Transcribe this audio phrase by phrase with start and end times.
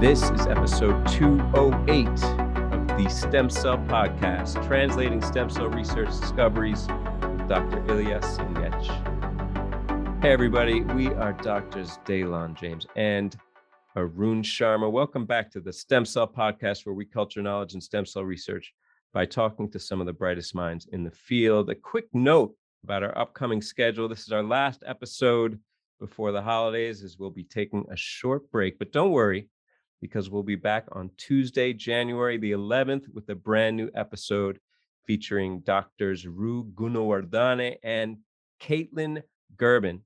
[0.00, 6.86] This is episode 208 of the Stem Cell Podcast, translating stem cell research discoveries
[7.22, 7.82] with Dr.
[7.88, 10.20] Ilya Singech.
[10.20, 13.34] Hey, everybody, we are Doctors Daylon James and
[13.96, 14.92] Arun Sharma.
[14.92, 18.74] Welcome back to the Stem Cell Podcast, where we culture knowledge in stem cell research
[19.14, 21.70] by talking to some of the brightest minds in the field.
[21.70, 22.54] A quick note
[22.84, 24.10] about our upcoming schedule.
[24.10, 25.58] This is our last episode
[25.98, 28.78] before the holidays, as we'll be taking a short break.
[28.78, 29.48] But don't worry,
[30.00, 34.58] because we'll be back on Tuesday, January the 11th, with a brand new episode
[35.06, 38.18] featuring doctors Ru Gunawardane and
[38.60, 39.22] Caitlin
[39.56, 40.00] Gerben,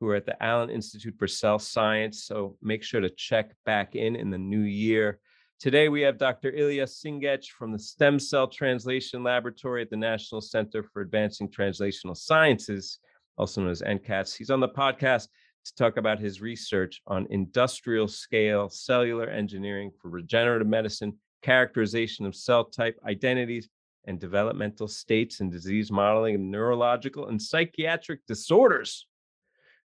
[0.00, 2.24] who are at the Allen Institute for Cell Science.
[2.24, 5.20] So make sure to check back in in the new year.
[5.60, 6.50] Today, we have Dr.
[6.50, 12.16] Ilya Singech from the Stem Cell Translation Laboratory at the National Center for Advancing Translational
[12.16, 12.98] Sciences,
[13.36, 14.34] also known as NCATS.
[14.34, 15.28] He's on the podcast
[15.64, 22.34] to talk about his research on industrial scale cellular engineering for regenerative medicine, characterization of
[22.34, 23.68] cell type identities,
[24.06, 29.06] and developmental states and disease modeling of neurological and psychiatric disorders.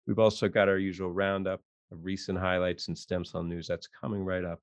[0.05, 4.23] We've also got our usual roundup of recent highlights and stem cell news that's coming
[4.23, 4.59] right up.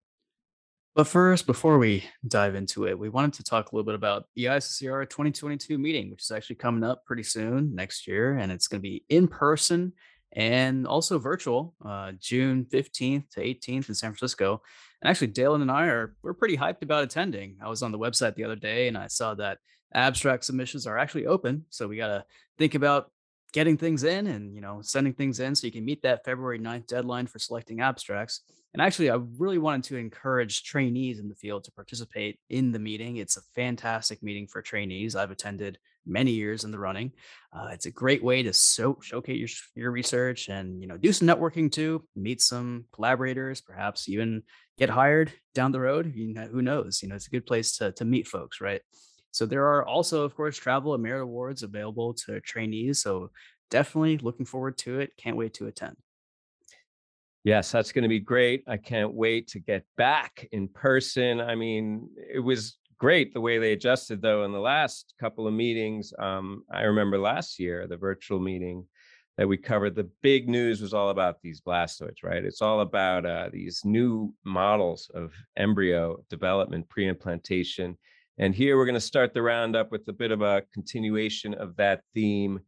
[0.95, 4.25] But first, before we dive into it, we wanted to talk a little bit about
[4.35, 8.37] the ISSCR 2022 meeting, which is actually coming up pretty soon next year.
[8.37, 9.93] And it's going to be in person
[10.33, 14.63] and also virtual, uh, June 15th to 18th in San Francisco.
[15.03, 17.57] And actually, Dalen and I are we're pretty hyped about attending.
[17.63, 19.59] I was on the website the other day and I saw that
[19.95, 21.65] abstract submissions are actually open.
[21.71, 22.25] So we got to
[22.59, 23.11] think about
[23.53, 26.59] getting things in and you know sending things in so you can meet that February
[26.59, 28.43] 9th deadline for selecting abstracts.
[28.73, 32.79] And actually, I really wanted to encourage trainees in the field to participate in the
[32.79, 33.17] meeting.
[33.17, 35.17] It's a fantastic meeting for trainees.
[35.17, 37.13] I've attended many years in the running.
[37.53, 39.39] Uh, it's a great way to so, showcase
[39.77, 44.43] your, your research and you know do some networking too, meet some collaborators, perhaps even
[44.79, 46.13] get hired down the road.
[46.15, 47.03] You know, who knows?
[47.03, 48.83] You know, it's a good place to to meet folks, right?
[49.33, 53.03] So there are also, of course, travel and merit awards available to trainees.
[53.03, 53.31] So
[53.71, 55.13] definitely looking forward to it.
[55.17, 55.97] Can't wait to attend.
[57.45, 58.65] Yes, that's going to be great.
[58.69, 61.41] I can't wait to get back in person.
[61.41, 65.55] I mean, it was great the way they adjusted though in the last couple of
[65.55, 68.87] meetings um, i remember last year the virtual meeting
[69.39, 72.45] that we covered the big news was all about these blastoids right?
[72.45, 77.97] It's all about uh, these new models of embryo development pre-implantation
[78.37, 81.75] and here we're going to start the roundup with a bit of a continuation of
[81.77, 82.61] that theme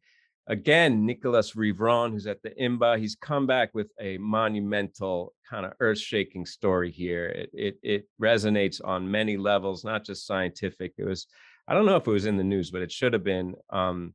[0.47, 5.73] again, Nicolas Rivron, who's at the IMBA, he's come back with a monumental kind of
[5.81, 7.27] earth-shaking story here.
[7.27, 10.95] It, it, it resonates on many levels, not just scientific.
[10.99, 11.27] It was,
[11.69, 13.55] I don't know if it was in the news, but it should have been.
[13.71, 14.15] Um,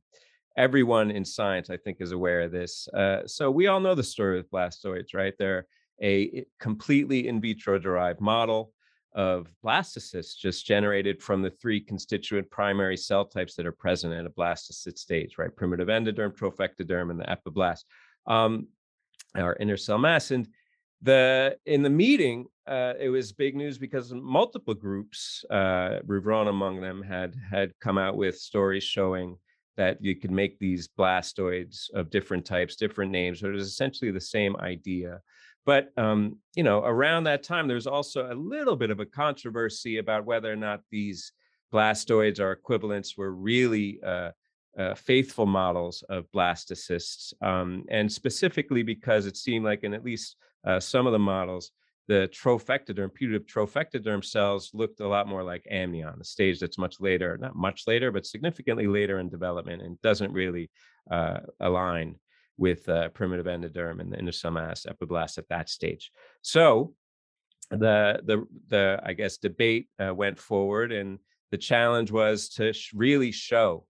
[0.56, 2.88] everyone in science, I think, is aware of this.
[2.88, 5.34] Uh, so we all know the story with blastoids, right?
[5.38, 5.66] They're
[6.02, 8.72] a completely in vitro derived model
[9.18, 14.24] of blastocysts just generated from the three constituent primary cell types that are present at
[14.24, 15.54] a blastocyst stage, right?
[15.56, 17.82] Primitive endoderm, trophectoderm, and the epiblast,
[18.28, 18.68] um,
[19.34, 20.30] our inner cell mass.
[20.30, 20.46] And
[21.02, 26.80] the in the meeting, uh, it was big news because multiple groups, uh, Rivron among
[26.80, 29.36] them, had had come out with stories showing
[29.76, 34.12] that you could make these blastoids of different types, different names, but it was essentially
[34.12, 35.20] the same idea.
[35.68, 39.98] But um, you know, around that time, there's also a little bit of a controversy
[39.98, 41.30] about whether or not these
[41.70, 44.30] blastoids or equivalents were really uh,
[44.78, 50.36] uh, faithful models of blastocysts, um, and specifically because it seemed like in at least
[50.66, 51.70] uh, some of the models,
[52.06, 56.98] the trophectoderm, putative trophectoderm cells looked a lot more like amnion, a stage that's much
[56.98, 60.70] later, not much later, but significantly later in development and doesn't really
[61.10, 62.14] uh, align
[62.58, 66.10] with uh, primitive endoderm and the cell epiblast at that stage.
[66.42, 66.92] So
[67.70, 71.18] the the the I guess debate uh, went forward, and
[71.50, 73.86] the challenge was to sh- really show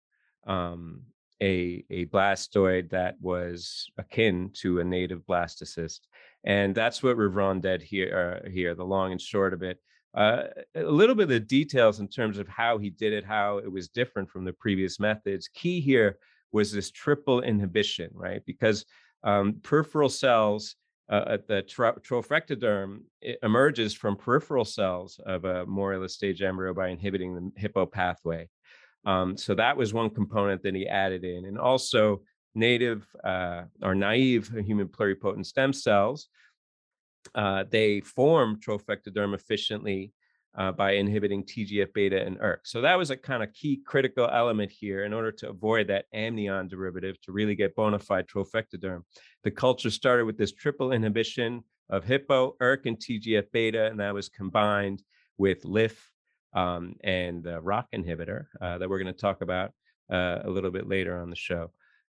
[0.47, 1.03] um,
[1.41, 6.01] a a blastoid that was akin to a native blastocyst,
[6.45, 8.43] and that's what Rivron did here.
[8.45, 9.79] Uh, here, the long and short of it.
[10.15, 10.45] Uh,
[10.75, 13.71] a little bit of the details in terms of how he did it, how it
[13.71, 15.49] was different from the previous methods.
[15.49, 16.19] Key here
[16.53, 18.43] was this triple inhibition, right?
[18.47, 18.85] Because
[19.23, 20.77] um, peripheral cells,
[21.11, 23.01] uh, the tro- trophectoderm
[23.43, 28.49] emerges from peripheral cells of a morula stage embryo by inhibiting the hippo pathway.
[29.05, 31.47] Um, so that was one component that he added in.
[31.47, 32.23] And also
[32.55, 36.29] native uh, or naive human pluripotent stem cells,
[37.35, 40.13] uh, they form trophectoderm efficiently
[40.57, 42.67] uh, by inhibiting TGF beta and ERK.
[42.67, 46.07] So that was a kind of key critical element here in order to avoid that
[46.13, 49.03] amnion derivative to really get bona fide trophectoderm.
[49.45, 54.15] The culture started with this triple inhibition of Hippo, ERK, and TGF beta, and that
[54.15, 55.03] was combined
[55.39, 56.11] with LIF
[56.55, 59.73] um, and the ROCK inhibitor uh, that we're going to talk about
[60.11, 61.71] uh, a little bit later on the show.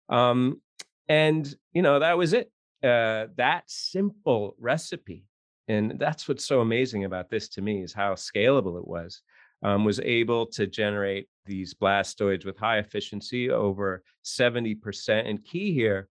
[0.09, 0.61] Um,
[1.07, 2.51] and, you know, that was it.
[2.83, 5.25] Uh, that simple recipe.
[5.67, 9.21] And that's what's so amazing about this to me is how scalable it was.
[9.63, 15.29] Um, was able to generate these blastoids with high efficiency over 70%.
[15.29, 16.09] And key here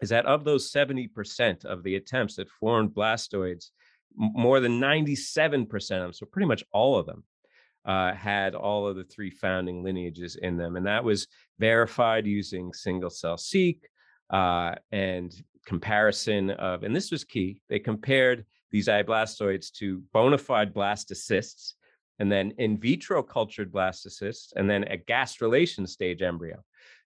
[0.00, 3.66] is that of those 70% of the attempts that formed blastoids,
[4.16, 7.24] more than 97% of them, so pretty much all of them,
[7.84, 10.76] uh, had all of the three founding lineages in them.
[10.76, 11.28] And that was
[11.58, 13.76] verified using single cell seq
[14.30, 15.32] uh, and
[15.66, 21.74] comparison of, and this was key, they compared these i blastoids to bona fide blastocysts
[22.18, 26.62] and then in vitro cultured blastocysts and then a gastrulation stage embryo.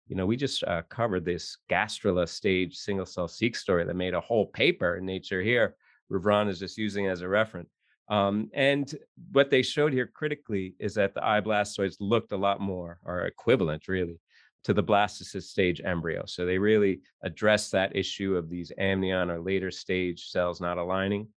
[0.09, 4.15] You know, we just uh, covered this gastrula stage single cell seq story that made
[4.15, 5.75] a whole paper in Nature here.
[6.13, 7.71] Ravron is just using as a reference.
[8.09, 8.95] Um, and
[9.33, 13.23] what they showed here critically is that the eye blastoids looked a lot more, or
[13.23, 14.21] equivalent really,
[14.63, 16.25] to the blastocyst stage embryo.
[16.27, 21.29] So they really addressed that issue of these amnion or later stage cells not aligning.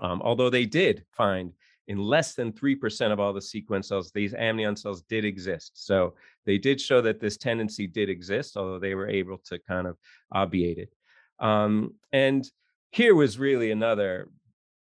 [0.00, 1.52] Um, although they did find
[1.86, 5.72] in less than 3% of all the sequence cells, these amnion cells did exist.
[5.74, 6.14] So
[6.46, 9.96] they did show that this tendency did exist, although they were able to kind of
[10.32, 10.92] obviate it.
[11.38, 12.48] Um, and
[12.90, 14.28] here was really another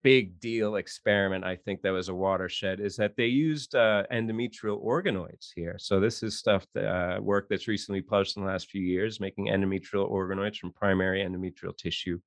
[0.03, 4.83] big deal experiment i think that was a watershed is that they used uh, endometrial
[4.83, 8.69] organoids here so this is stuff that uh, work that's recently published in the last
[8.69, 12.19] few years making endometrial organoids from primary endometrial tissue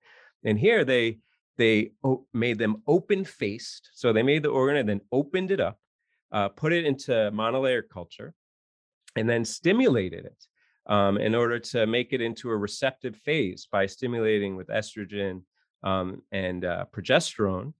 [0.44, 1.19] and here they
[1.56, 5.60] they o- made them open faced so they made the organ and then opened it
[5.60, 5.78] up
[6.32, 8.34] uh, put it into monolayer culture
[9.16, 10.46] and then stimulated it
[10.86, 15.42] um, in order to make it into a receptive phase by stimulating with estrogen
[15.82, 17.72] um, and uh, progesterone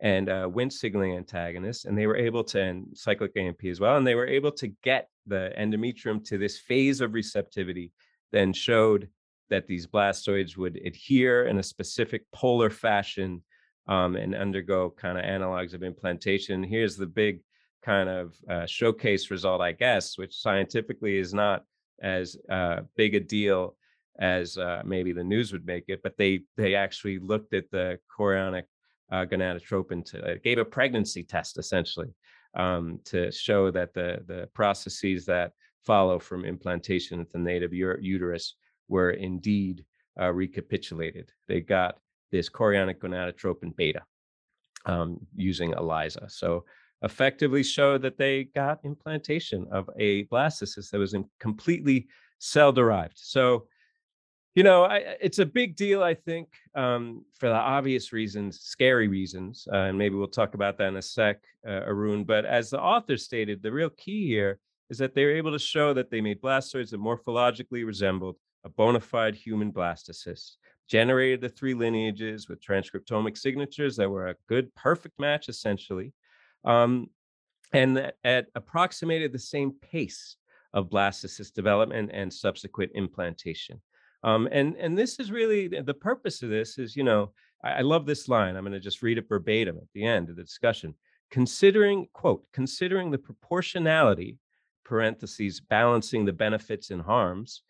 [0.00, 3.96] and uh, Wnt signaling antagonists, and they were able to, and cyclic AMP as well,
[3.96, 7.92] and they were able to get the endometrium to this phase of receptivity,
[8.30, 9.08] then showed
[9.50, 13.42] that these blastoids would adhere in a specific polar fashion
[13.86, 16.62] um, and undergo kind of analogs of implantation.
[16.62, 17.40] Here's the big
[17.82, 21.64] kind of uh, showcase result, I guess, which scientifically is not
[22.02, 23.76] as uh, big a deal
[24.18, 27.98] as uh, maybe the news would make it, but they they actually looked at the
[28.16, 28.64] chorionic
[29.10, 32.08] uh, gonadotropin to uh, gave a pregnancy test essentially
[32.56, 35.52] um, to show that the the processes that
[35.86, 38.56] follow from implantation at the native uterus
[38.88, 39.84] were indeed
[40.20, 41.30] uh, recapitulated.
[41.46, 41.98] They got
[42.30, 44.02] this chorionic gonadotropin beta
[44.86, 46.28] um, using ELISA.
[46.28, 46.64] So
[47.02, 52.08] effectively showed that they got implantation of a blastocyst that was completely
[52.38, 53.16] cell derived.
[53.16, 53.68] So
[54.54, 59.06] you know, I, it's a big deal, I think, um, for the obvious reasons, scary
[59.06, 62.24] reasons, uh, and maybe we'll talk about that in a sec, uh, Arun.
[62.24, 64.58] But as the author stated, the real key here
[64.90, 68.34] is that they were able to show that they made blastoids that morphologically resembled
[68.68, 70.56] a bona fide human blastocyst,
[70.88, 76.12] generated the three lineages with transcriptomic signatures that were a good, perfect match, essentially,
[76.64, 77.08] um,
[77.72, 80.36] and at approximated the same pace
[80.74, 83.80] of blastocyst development and subsequent implantation.
[84.22, 87.32] Um, and and this is really the purpose of this is you know
[87.64, 88.56] I, I love this line.
[88.56, 90.94] I'm going to just read it verbatim at the end of the discussion.
[91.30, 94.38] Considering quote considering the proportionality
[94.84, 97.62] parentheses balancing the benefits and harms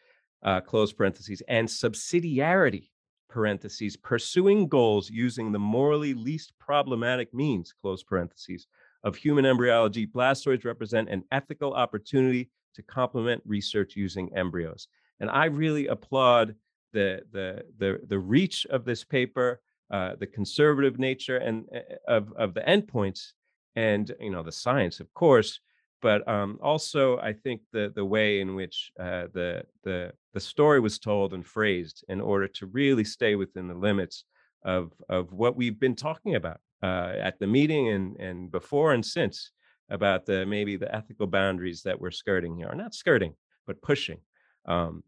[0.42, 2.88] uh, close parentheses and subsidiarity
[3.28, 8.66] parentheses pursuing goals using the morally least problematic means close parentheses
[9.04, 14.88] of human embryology blastoids represent an ethical opportunity to complement research using embryos.
[15.20, 16.54] And I really applaud
[16.92, 22.32] the the the the reach of this paper, uh, the conservative nature and uh, of
[22.34, 23.32] of the endpoints,
[23.76, 25.60] and you know the science, of course,
[26.00, 30.80] but um, also I think the the way in which uh, the the the story
[30.80, 34.24] was told and phrased in order to really stay within the limits
[34.64, 39.04] of of what we've been talking about uh, at the meeting and and before and
[39.04, 39.50] since
[39.90, 43.34] about the maybe the ethical boundaries that we're skirting here, or not skirting,
[43.66, 44.18] but pushing
[44.66, 45.02] um,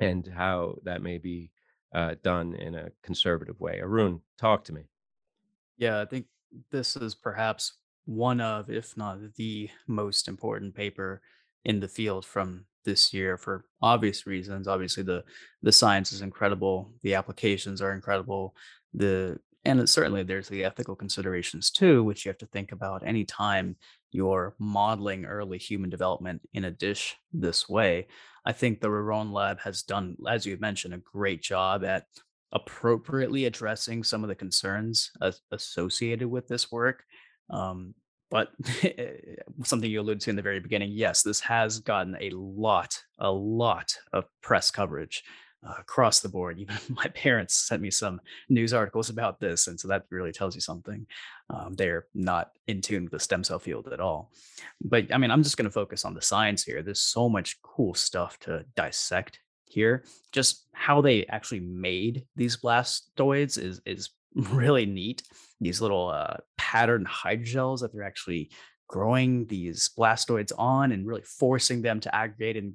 [0.00, 1.50] and how that may be
[1.94, 3.78] uh, done in a conservative way.
[3.80, 4.82] Arun, talk to me.
[5.78, 6.26] Yeah, I think
[6.70, 7.74] this is perhaps
[8.04, 11.22] one of, if not the most important paper
[11.64, 14.68] in the field from this year for obvious reasons.
[14.68, 15.24] Obviously, the
[15.62, 18.54] the science is incredible, the applications are incredible,
[18.92, 23.76] the and certainly there's the ethical considerations too, which you have to think about anytime
[24.12, 28.06] you're modeling early human development in a dish this way.
[28.44, 32.06] I think the Raron lab has done, as you mentioned, a great job at
[32.52, 37.04] appropriately addressing some of the concerns as- associated with this work.
[37.50, 37.94] Um,
[38.30, 38.52] but
[39.64, 43.30] something you alluded to in the very beginning, yes, this has gotten a lot, a
[43.30, 45.24] lot of press coverage
[45.66, 46.58] uh, across the board.
[46.60, 50.54] Even my parents sent me some news articles about this, and so that really tells
[50.54, 51.06] you something.
[51.50, 54.30] Um, they're not in tune with the stem cell field at all.
[54.80, 56.82] But I mean, I'm just going to focus on the science here.
[56.82, 60.04] There's so much cool stuff to dissect here.
[60.32, 65.22] Just how they actually made these blastoids is is really neat.
[65.60, 68.50] These little uh, patterned hydrogels that they're actually
[68.88, 72.74] growing these blastoids on and really forcing them to aggregate and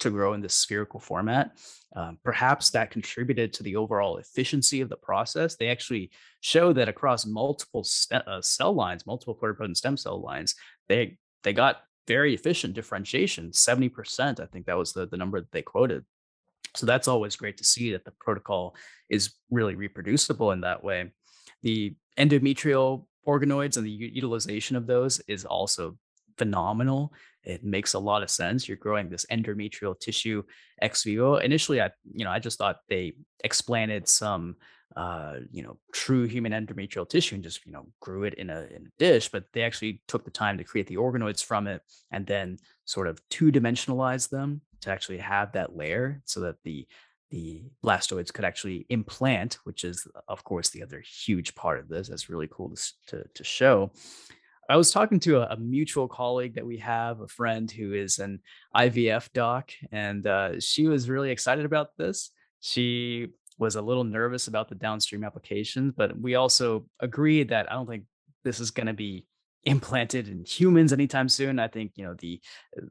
[0.00, 1.58] to grow in this spherical format.
[1.96, 5.56] Um, perhaps that contributed to the overall efficiency of the process.
[5.56, 6.10] They actually
[6.40, 10.54] show that across multiple st- uh, cell lines, multiple pluripotent stem cell lines,
[10.88, 13.52] they they got very efficient differentiation.
[13.52, 16.04] Seventy percent, I think that was the the number that they quoted.
[16.78, 18.76] So that's always great to see that the protocol
[19.10, 21.10] is really reproducible in that way.
[21.62, 25.98] The endometrial organoids and the utilization of those is also
[26.38, 27.12] phenomenal.
[27.42, 28.68] It makes a lot of sense.
[28.68, 30.44] You're growing this endometrial tissue
[30.80, 31.36] ex vivo.
[31.36, 34.54] Initially, I you know I just thought they explanted some
[34.96, 38.68] uh, you know true human endometrial tissue and just you know grew it in a
[38.70, 41.82] in a dish, but they actually took the time to create the organoids from it
[42.12, 46.86] and then sort of two dimensionalize them to actually have that layer so that the
[47.30, 52.08] the blastoids could actually implant, which is of course the other huge part of this.
[52.08, 53.92] That's really cool to, to, to show.
[54.70, 58.18] I was talking to a, a mutual colleague that we have, a friend who is
[58.18, 58.40] an
[58.76, 62.30] IVF doc, and uh, she was really excited about this.
[62.60, 67.74] She was a little nervous about the downstream applications, but we also agreed that I
[67.74, 68.04] don't think
[68.44, 69.26] this is going to be
[69.68, 71.58] implanted in humans anytime soon.
[71.58, 72.40] I think you know the
[72.76, 72.86] uh,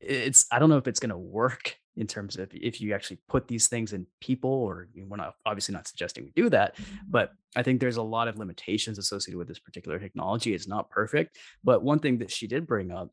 [0.00, 3.18] it's I don't know if it's going to work in terms of if you actually
[3.28, 6.48] put these things in people or you know, we're not obviously not suggesting we do
[6.50, 6.76] that
[7.08, 10.90] but i think there's a lot of limitations associated with this particular technology it's not
[10.90, 13.10] perfect but one thing that she did bring up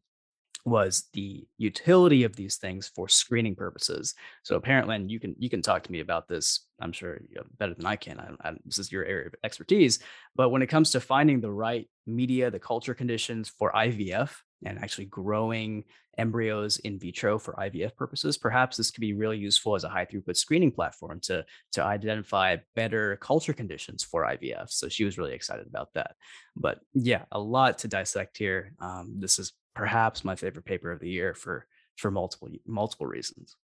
[0.65, 4.13] was the utility of these things for screening purposes.
[4.43, 6.67] So apparently, and you can you can talk to me about this.
[6.79, 8.19] I'm sure you know, better than I can.
[8.19, 9.99] I, I, this is your area of expertise.
[10.35, 14.31] But when it comes to finding the right media, the culture conditions for IVF,
[14.63, 15.83] and actually growing
[16.17, 20.05] embryos in vitro for IVF purposes, perhaps this could be really useful as a high
[20.05, 24.69] throughput screening platform to to identify better culture conditions for IVF.
[24.69, 26.15] So she was really excited about that.
[26.55, 28.73] But yeah, a lot to dissect here.
[28.79, 31.65] Um, this is perhaps my favorite paper of the year for
[31.97, 33.55] for multiple multiple reasons.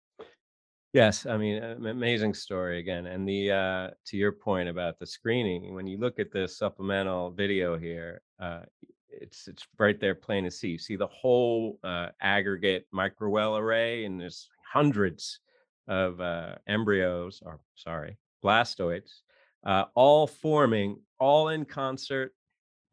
[0.93, 3.05] Yes, I mean, uh, amazing story again.
[3.07, 7.31] And the uh, to your point about the screening, when you look at the supplemental
[7.31, 8.61] video here, uh,
[9.09, 10.69] it's it's right there, plain to see.
[10.69, 15.39] You see the whole uh, aggregate microwell array, and there's hundreds
[15.87, 19.21] of uh, embryos, or sorry, blastoids,
[19.65, 22.33] uh, all forming, all in concert,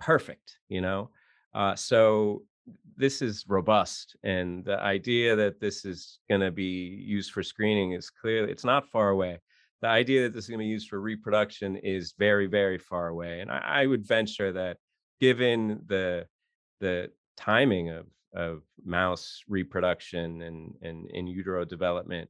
[0.00, 0.58] perfect.
[0.68, 1.10] You know,
[1.54, 2.42] uh, so
[2.96, 7.92] this is robust and the idea that this is going to be used for screening
[7.92, 9.38] is clearly it's not far away.
[9.82, 13.08] The idea that this is going to be used for reproduction is very very far
[13.08, 14.78] away and I, I would venture that
[15.20, 16.26] given the
[16.80, 22.28] the timing of of mouse reproduction and and in utero development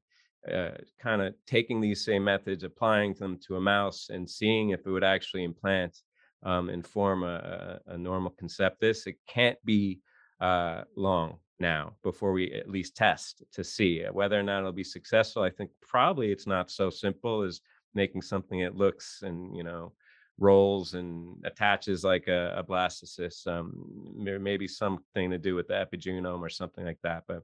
[0.52, 0.72] uh,
[1.02, 4.90] kind of taking these same methods applying them to a mouse and seeing if it
[4.90, 5.96] would actually implant
[6.42, 10.00] um, and form a, a, normal conceptus it can't be
[10.44, 14.72] uh, long now before we at least test to see uh, whether or not it'll
[14.72, 15.42] be successful.
[15.42, 17.60] I think probably it's not so simple as
[17.94, 19.92] making something that looks and you know
[20.38, 23.46] rolls and attaches like a, a blastocyst.
[23.46, 27.22] Um, there may be something to do with the epigenome or something like that.
[27.26, 27.42] But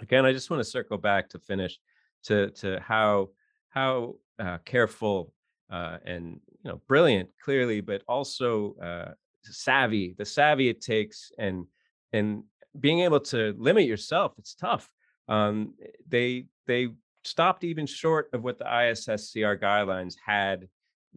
[0.00, 1.78] again, I just want to circle back to finish
[2.24, 3.28] to to how
[3.68, 5.34] how uh, careful
[5.70, 9.12] uh, and you know brilliant clearly, but also uh,
[9.42, 11.66] savvy the savvy it takes and
[12.12, 12.44] and
[12.80, 14.92] being able to limit yourself it's tough
[15.28, 16.88] um, eh, they they
[17.24, 20.68] stopped even short of what the isscr guidelines had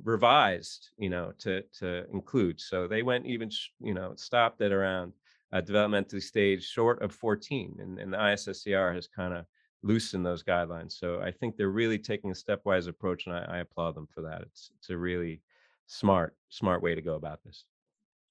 [0.04, 3.50] revised you know to to include so they went even
[3.80, 5.14] you know stopped at around
[5.54, 9.46] a developmental stage short of 14 and, and the isscr has kind of
[9.84, 13.58] loosened those guidelines so i think they're really taking a stepwise approach and I, I
[13.60, 15.42] applaud them for that it's it's a really
[15.88, 17.64] smart smart way to go about this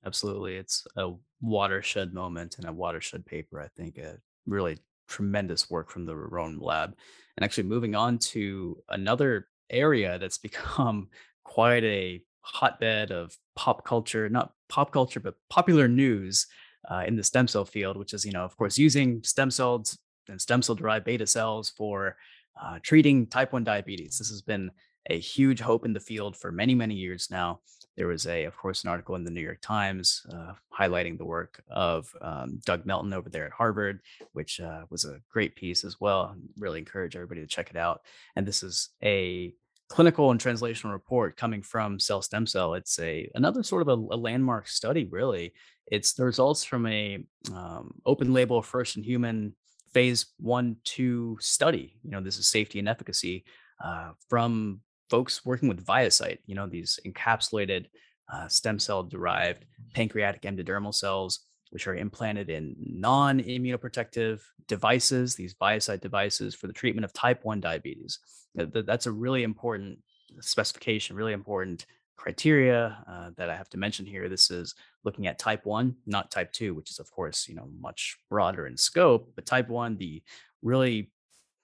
[0.06, 0.56] Absolutely.
[0.56, 3.98] It's a watershed moment and a watershed paper, I think.
[3.98, 6.94] A really tremendous work from the Rome lab.
[7.36, 11.08] And actually, moving on to another area that's become
[11.44, 16.46] quite a hotbed of pop culture, not pop culture, but popular news
[16.90, 19.98] uh, in the stem cell field, which is, you know, of course, using stem cells
[20.28, 22.16] and stem cell derived beta cells for
[22.62, 24.18] uh, treating type 1 diabetes.
[24.18, 24.70] This has been
[25.10, 27.60] a huge hope in the field for many, many years now.
[27.96, 31.24] There was a, of course, an article in the New York Times uh, highlighting the
[31.24, 34.00] work of um, Doug Melton over there at Harvard,
[34.32, 36.34] which uh, was a great piece as well.
[36.34, 38.02] I Really encourage everybody to check it out.
[38.34, 39.54] And this is a
[39.88, 42.74] clinical and translational report coming from Cell Stem Cell.
[42.74, 45.52] It's a another sort of a, a landmark study, really.
[45.86, 47.24] It's the results from a
[47.54, 49.54] um, open label first in human
[49.92, 51.96] phase one two study.
[52.02, 53.44] You know, this is safety and efficacy
[53.84, 54.80] uh, from
[55.10, 56.38] folks working with ViaCyte.
[56.46, 57.86] You know, these encapsulated
[58.32, 65.54] uh, stem cell derived pancreatic endodermal cells, which are implanted in non immunoprotective devices, these
[65.54, 68.18] ViaCyte devices for the treatment of type 1 diabetes.
[68.54, 69.98] That's a really important
[70.40, 74.28] specification, really important criteria uh, that I have to mention here.
[74.28, 77.68] This is looking at type 1, not type 2, which is of course, you know,
[77.80, 80.22] much broader in scope, but type 1, the
[80.62, 81.10] really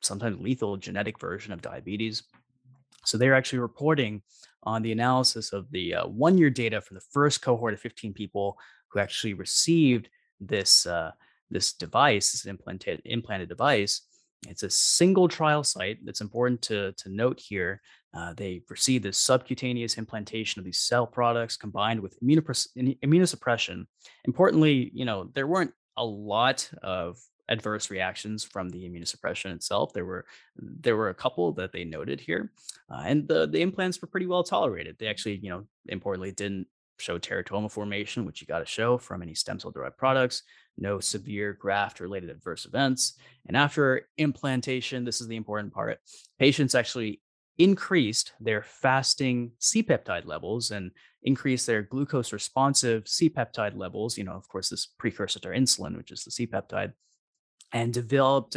[0.02, 2.22] sometimes lethal genetic version of diabetes.
[3.04, 4.22] So they're actually reporting
[4.62, 8.12] on the analysis of the uh, one year data from the first cohort of 15
[8.12, 10.08] people who actually received
[10.40, 11.12] this uh,
[11.50, 14.02] this device, this implanted implanted device.
[14.48, 15.98] It's a single trial site.
[16.04, 17.80] That's important to to note here.
[18.12, 23.86] Uh, they received the subcutaneous implantation of these cell products combined with immunosuppression.
[24.24, 27.18] Importantly, you know there weren't a lot of
[27.50, 29.92] adverse reactions from the immunosuppression itself.
[29.92, 30.24] There were
[30.56, 32.52] there were a couple that they noted here,
[32.90, 34.96] uh, and the the implants were pretty well tolerated.
[34.98, 39.22] They actually, you know, importantly didn't show teratoma formation, which you got to show from
[39.22, 40.42] any stem cell derived products.
[40.78, 43.18] No severe graft related adverse events.
[43.46, 45.98] And after implantation, this is the important part.
[46.38, 47.20] Patients actually
[47.58, 50.90] increased their fasting C peptide levels and
[51.22, 54.16] increased their glucose responsive C peptide levels.
[54.16, 56.92] You know, of course, this precursor to insulin, which is the C peptide
[57.72, 58.56] and developed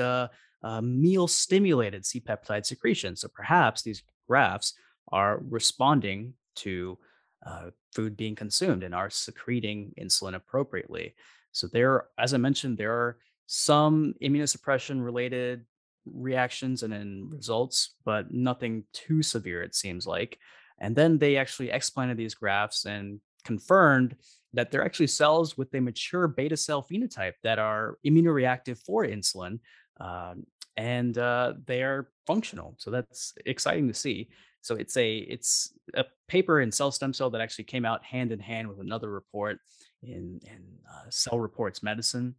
[0.82, 3.16] meal stimulated C peptide secretion.
[3.16, 4.74] So perhaps these grafts
[5.12, 6.98] are responding to
[7.46, 11.14] uh, food being consumed and are secreting insulin appropriately.
[11.52, 15.66] So there, as I mentioned, there are some immunosuppression related
[16.06, 20.40] reactions and then results, but nothing too severe, it seems like.
[20.80, 24.16] And then they actually explanted these grafts and confirmed
[24.54, 29.60] that they're actually cells with a mature beta cell phenotype that are immunoreactive for insulin.
[30.00, 30.46] Um,
[30.78, 32.76] and uh, they are functional.
[32.78, 34.30] So that's exciting to see.
[34.62, 38.32] So it's a it's a paper in Cell Stem Cell that actually came out hand
[38.32, 39.60] in hand with another report
[40.02, 42.36] in in uh, Cell Reports Medicine.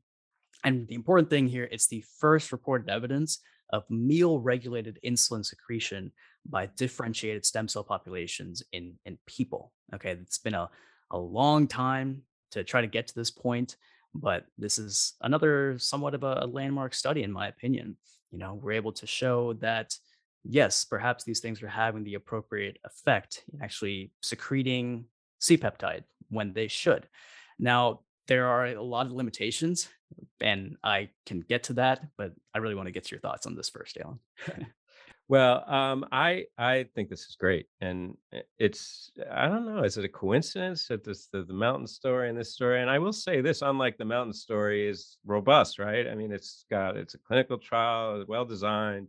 [0.64, 3.40] And the important thing here, it's the first reported evidence
[3.70, 6.12] of meal regulated insulin secretion
[6.48, 9.72] by differentiated stem cell populations in in people.
[9.94, 10.70] Okay, it's been a
[11.10, 13.76] a long time to try to get to this point,
[14.14, 17.96] but this is another somewhat of a, a landmark study, in my opinion.
[18.30, 19.96] You know, we're able to show that
[20.44, 25.06] yes, perhaps these things are having the appropriate effect in actually secreting
[25.40, 27.08] C peptide when they should.
[27.58, 29.88] Now, there are a lot of limitations,
[30.40, 33.46] and I can get to that, but I really want to get to your thoughts
[33.46, 34.18] on this first, Alan.
[35.28, 38.14] Well, um, I I think this is great, and
[38.58, 42.36] it's I don't know, is it a coincidence that this the, the mountain story and
[42.38, 42.82] this story?
[42.82, 46.06] And I will say this, unlike the mountain story, is robust, right?
[46.06, 49.08] I mean, it's got it's a clinical trial, well designed,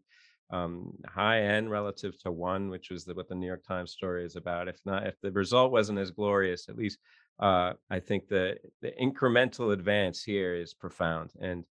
[0.51, 4.23] um, high end relative to one, which was the, what the New York Times story
[4.25, 4.69] is about.
[4.69, 6.97] If not, if the result wasn't as glorious, at least
[7.39, 11.65] uh, I think the the incremental advance here is profound, and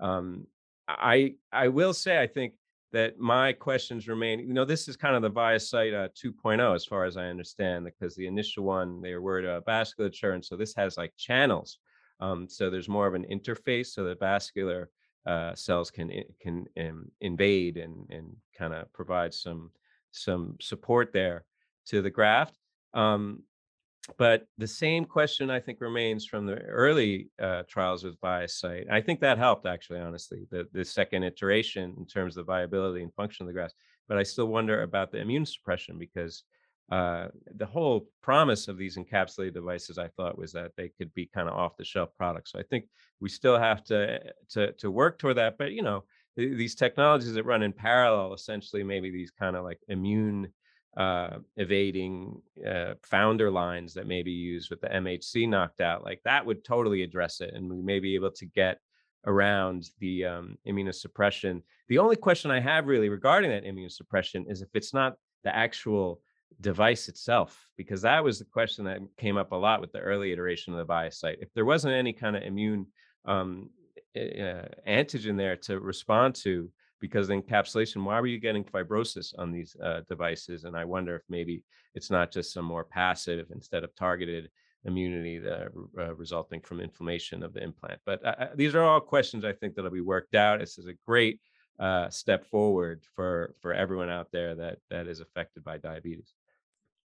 [0.00, 0.46] um,
[0.88, 2.54] I I will say I think
[2.92, 4.40] that my questions remain.
[4.40, 7.84] You know, this is kind of the ViaCyte uh, 2.0, as far as I understand,
[7.84, 11.78] because the initial one they were about vasculature, and so this has like channels.
[12.20, 14.90] Um, so there's more of an interface, so the vascular
[15.26, 19.70] uh, cells can can um, invade and and kind of provide some
[20.12, 21.44] some support there
[21.86, 22.56] to the graft.
[22.94, 23.42] Um,
[24.16, 28.90] but the same question I think remains from the early uh, trials with ViaCyte.
[28.90, 33.02] I think that helped actually, honestly, the, the second iteration in terms of the viability
[33.02, 33.74] and function of the graft.
[34.08, 36.44] But I still wonder about the immune suppression because
[36.90, 41.26] uh, the whole promise of these encapsulated devices, I thought, was that they could be
[41.26, 42.52] kind of off the shelf products.
[42.52, 42.86] So I think
[43.20, 44.18] we still have to
[44.50, 45.56] to to work toward that.
[45.56, 46.02] But you know,
[46.36, 50.52] th- these technologies that run in parallel, essentially, maybe these kind of like immune
[50.96, 56.20] uh, evading uh, founder lines that may be used with the MHC knocked out, like
[56.24, 58.78] that would totally address it, and we may be able to get
[59.26, 61.62] around the um, immunosuppression.
[61.88, 66.20] The only question I have really regarding that immunosuppression is if it's not the actual
[66.60, 70.32] device itself, because that was the question that came up a lot with the early
[70.32, 71.36] iteration of the ViaCyte.
[71.40, 72.86] If there wasn't any kind of immune
[73.24, 73.70] um,
[74.16, 76.70] uh, antigen there to respond to,
[77.00, 80.64] because the encapsulation, why were you getting fibrosis on these uh, devices?
[80.64, 81.62] And I wonder if maybe
[81.94, 84.50] it's not just some more passive instead of targeted
[84.84, 88.00] immunity that uh, resulting from inflammation of the implant.
[88.06, 90.60] But uh, these are all questions I think that'll be worked out.
[90.60, 91.40] This is a great
[91.78, 96.34] uh, step forward for for everyone out there that that is affected by diabetes.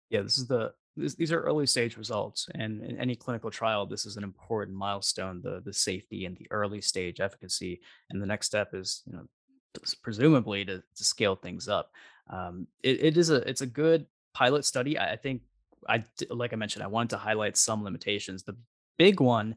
[0.10, 3.86] Yeah, this is the this, these are early stage results, and in any clinical trial,
[3.86, 7.82] this is an important milestone: the the safety and the early stage efficacy.
[8.10, 9.28] And the next step is, you know,
[10.02, 11.92] presumably to, to scale things up.
[12.30, 14.98] Um, it, it is a it's a good pilot study.
[14.98, 15.42] I, I think
[15.88, 18.44] I like I mentioned, I wanted to highlight some limitations.
[18.44, 18.58] The
[18.98, 19.56] big one,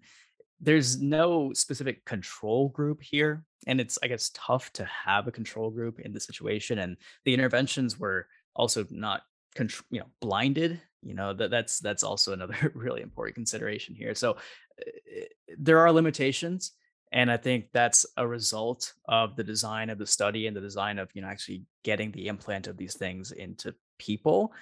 [0.60, 5.70] there's no specific control group here, and it's I guess tough to have a control
[5.70, 6.78] group in the situation.
[6.78, 9.22] And the interventions were also not
[9.58, 10.80] you know blinded.
[11.02, 14.14] You know that that's that's also another really important consideration here.
[14.14, 15.24] So uh,
[15.58, 16.72] there are limitations
[17.12, 20.98] and i think that's a result of the design of the study and the design
[20.98, 24.52] of you know actually getting the implant of these things into people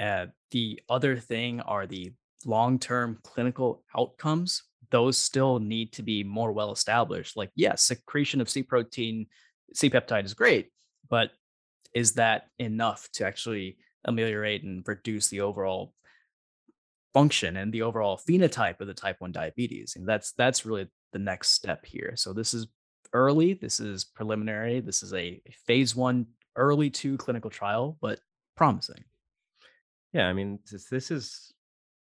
[0.00, 2.12] uh, the other thing are the
[2.44, 4.62] long-term clinical outcomes.
[4.90, 7.36] Those still need to be more well established.
[7.36, 9.26] Like, yes, secretion of C protein,
[9.72, 10.70] C peptide is great,
[11.08, 11.30] but
[11.94, 15.94] is that enough to actually ameliorate and reduce the overall
[17.12, 19.94] function and the overall phenotype of the type 1 diabetes?
[19.96, 22.12] And that's that's really the next step here.
[22.16, 22.66] So this is
[23.14, 28.20] early, this is preliminary, this is a phase 1 early 2 clinical trial, but
[28.56, 29.02] promising.
[30.12, 31.54] Yeah, I mean, this, this is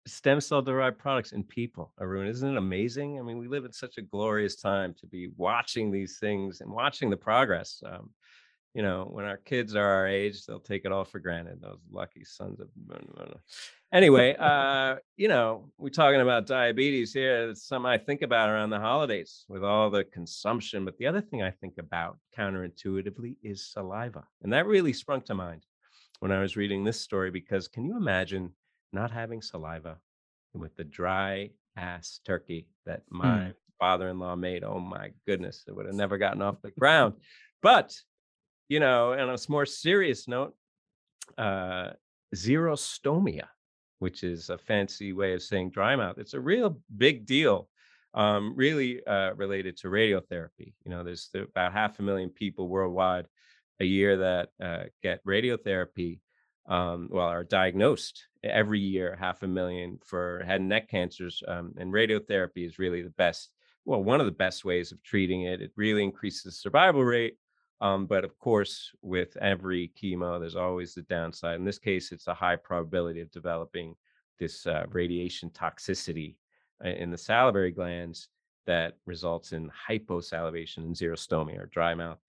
[0.08, 2.28] stem cell derived products in people, Arun.
[2.28, 3.20] Isn't it amazing?
[3.20, 6.72] I mean, we live in such a glorious time to be watching these things and
[6.72, 7.82] watching the progress.
[7.86, 8.10] Um,
[8.78, 11.60] you know, when our kids are our age, they'll take it all for granted.
[11.60, 12.68] Those lucky sons of.
[13.92, 17.50] Anyway, uh, you know, we're talking about diabetes here.
[17.50, 20.86] It's something I think about around the holidays with all the consumption.
[20.86, 25.34] But the other thing I think about counterintuitively is saliva, and that really sprung to
[25.34, 25.66] mind
[26.20, 28.52] when I was reading this story because can you imagine
[28.94, 29.98] not having saliva
[30.54, 33.54] with the dry ass turkey that my mm.
[33.80, 34.64] father-in-law made?
[34.64, 37.16] Oh my goodness, it would have never gotten off the ground.
[37.64, 38.00] But
[38.70, 40.56] you know, on a more serious note,
[41.38, 41.92] uh,
[42.36, 43.46] xerostomia,
[44.00, 47.70] which is a fancy way of saying dry mouth, it's a real big deal.
[48.14, 50.74] Um, really uh, related to radiotherapy.
[50.84, 53.28] You know, there's about half a million people worldwide
[53.80, 56.20] a year that uh, get radiotherapy,
[56.68, 61.44] um, well, are diagnosed every year, half a million for head and neck cancers.
[61.48, 63.52] Um, and radiotherapy is really the best,
[63.86, 65.62] well, one of the best ways of treating it.
[65.62, 67.38] It really increases survival rate.
[67.80, 71.60] Um, but of course, with every chemo, there's always the downside.
[71.60, 73.96] In this case, it's a high probability of developing
[74.40, 76.36] this uh, radiation toxicity
[76.84, 78.30] uh, in the salivary glands
[78.66, 82.20] that results in hyposalivation and xerostomia or dry mouth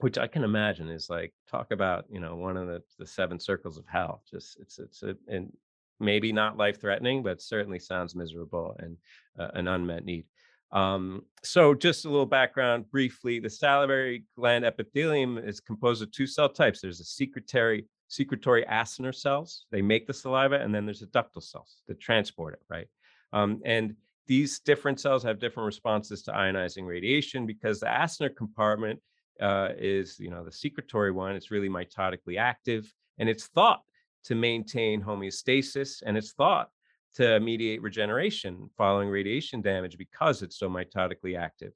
[0.00, 3.38] which I can imagine is like talk about you know one of the, the seven
[3.38, 4.22] circles of hell.
[4.30, 5.52] Just it's it's a, and
[6.00, 8.96] maybe not life threatening, but certainly sounds miserable and
[9.38, 10.24] uh, an unmet need.
[10.72, 16.26] Um, so just a little background briefly: the salivary gland epithelium is composed of two
[16.26, 16.80] cell types.
[16.80, 19.66] There's a secretory secretory acinar cells.
[19.70, 22.60] They make the saliva, and then there's the ductal cells that transport it.
[22.68, 22.86] Right,
[23.32, 23.94] um, and
[24.26, 29.00] these different cells have different responses to ionizing radiation because the acinar compartment
[29.40, 31.34] uh, is you know the secretory one.
[31.34, 33.80] It's really mitotically active, and it's thought
[34.24, 36.70] to maintain homeostasis, and it's thought
[37.14, 41.72] to mediate regeneration following radiation damage because it's so mitotically active.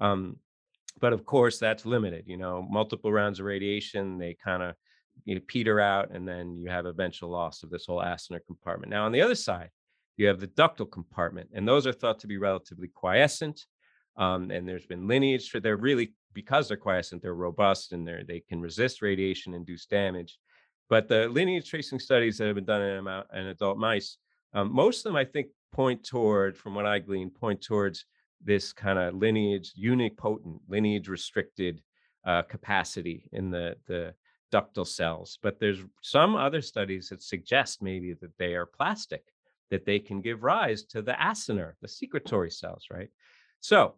[0.00, 0.36] Um,
[1.00, 2.24] but of course, that's limited.
[2.26, 4.74] You know, multiple rounds of radiation, they kind of
[5.24, 8.90] you know, peter out, and then you have eventual loss of this whole acinar compartment.
[8.90, 9.70] Now, on the other side,
[10.16, 13.64] you have the ductal compartment, and those are thought to be relatively quiescent.
[14.16, 18.24] Um, and there's been lineage for they're really because they're quiescent, they're robust and they
[18.26, 20.38] they can resist radiation induced damage.
[20.88, 23.06] But the lineage tracing studies that have been done in,
[23.38, 24.18] in adult mice,
[24.56, 28.06] um, most of them I think point toward, from what I glean, point towards
[28.42, 31.82] this kind of lineage unipotent, lineage restricted
[32.24, 34.14] uh, capacity in the the
[34.52, 35.38] ductal cells.
[35.42, 39.24] But there's some other studies that suggest maybe that they are plastic,
[39.70, 43.10] that they can give rise to the acinar, the secretory cells, right?
[43.60, 43.96] So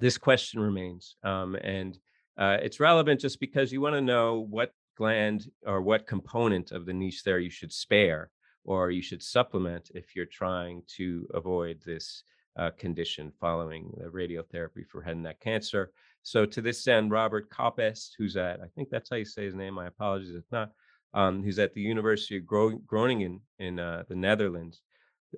[0.00, 1.16] this question remains.
[1.22, 1.98] Um, and
[2.38, 6.86] uh, it's relevant just because you want to know what gland or what component of
[6.86, 8.30] the niche there you should spare
[8.64, 12.24] or you should supplement if you're trying to avoid this
[12.56, 15.92] uh, condition following the radiotherapy for head and neck cancer.
[16.22, 19.54] So to this end, Robert Koppes, who's at, I think that's how you say his
[19.54, 20.70] name, my apologies if not,
[21.12, 24.82] um, who's at the University of Groningen in uh, the Netherlands,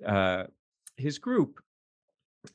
[0.05, 0.43] uh,
[0.95, 1.59] his group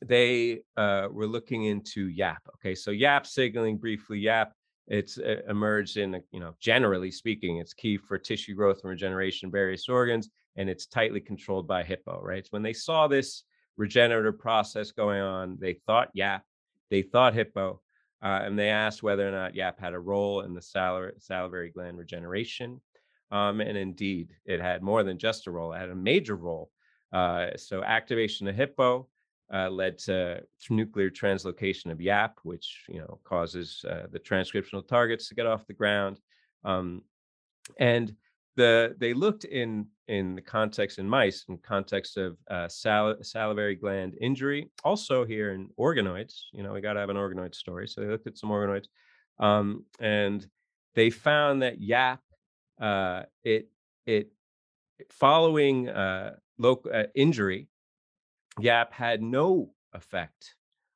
[0.03, 2.41] they uh, were looking into YAP.
[2.55, 4.17] Okay, so YAP signaling briefly.
[4.17, 4.51] YAP
[4.87, 9.47] it's uh, emerged in, you know, generally speaking, it's key for tissue growth and regeneration
[9.47, 12.45] of various organs, and it's tightly controlled by Hippo, right?
[12.45, 13.43] So when they saw this
[13.77, 16.43] regenerative process going on, they thought YAP,
[16.89, 17.81] they thought Hippo,
[18.23, 21.97] uh, and they asked whether or not YAP had a role in the salivary, gland
[21.97, 22.79] regeneration.
[23.31, 26.69] Um, and indeed, it had more than just a role, it had a major role.
[27.11, 29.07] Uh, so activation of Hippo
[29.53, 35.27] uh, led to nuclear translocation of YAP, which you know causes uh, the transcriptional targets
[35.27, 36.19] to get off the ground.
[36.63, 37.01] Um,
[37.77, 38.15] and
[38.55, 43.75] the they looked in in the context in mice in context of uh, sal- salivary
[43.75, 47.87] gland injury also here in organoids you know we got to have an organoid story
[47.87, 48.87] so they looked at some organoids
[49.39, 50.47] um, and
[50.95, 52.19] they found that yap
[52.81, 53.69] uh, it
[54.05, 54.31] it
[55.09, 57.67] following uh, local uh, injury
[58.59, 60.55] yap had no effect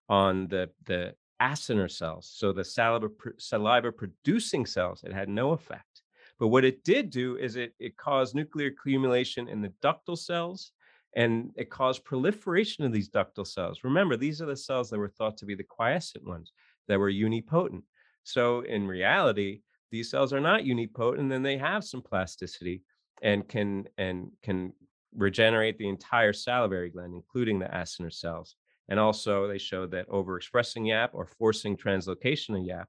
[0.09, 5.96] on the the acinar cells so the saliva saliva producing cells it had no effect
[6.39, 10.71] but what it did do is it, it caused nuclear accumulation in the ductal cells
[11.15, 13.79] and it caused proliferation of these ductal cells.
[13.83, 16.51] Remember, these are the cells that were thought to be the quiescent ones
[16.87, 17.81] that were unipotent.
[18.23, 22.83] So in reality, these cells are not unipotent and they have some plasticity
[23.23, 24.73] and can and can
[25.15, 28.55] regenerate the entire salivary gland, including the acinar cells.
[28.89, 32.87] And also, they showed that overexpressing YAP or forcing translocation of YAP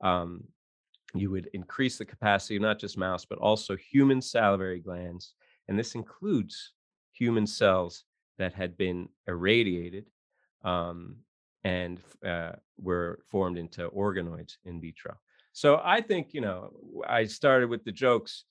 [0.00, 0.44] um,
[1.14, 5.34] you would increase the capacity of not just mouse, but also human salivary glands.
[5.68, 6.72] And this includes
[7.12, 8.04] human cells
[8.38, 10.06] that had been irradiated
[10.64, 11.16] um,
[11.62, 15.14] and uh, were formed into organoids in vitro.
[15.52, 16.72] So I think, you know,
[17.06, 18.44] I started with the jokes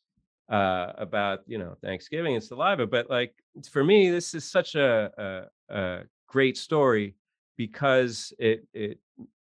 [0.49, 3.33] uh, about, you know, Thanksgiving and saliva, but like
[3.69, 7.15] for me, this is such a, a, a great story
[7.57, 8.99] because it, it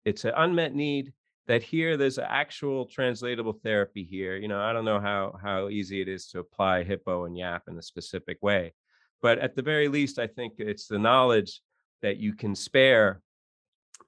[0.04, 1.12] it's an unmet need
[1.48, 4.37] that here there's actual translatable therapy here.
[4.37, 7.62] You know, I don't know how how easy it is to apply Hippo and YAP
[7.68, 8.74] in a specific way,
[9.20, 11.61] but at the very least, I think it's the knowledge
[12.02, 13.20] that you can spare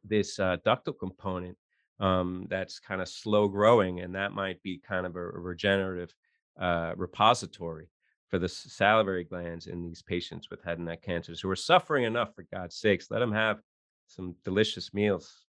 [0.04, 1.56] this uh, ductal component
[1.98, 6.14] um, that's kind of slow growing, and that might be kind of a, regenerative
[6.60, 7.88] uh, repository
[8.28, 12.04] for the salivary glands in these patients with head and neck cancers who are suffering
[12.04, 12.34] enough.
[12.34, 13.58] For God's sakes, let them have
[14.06, 15.46] some delicious meals.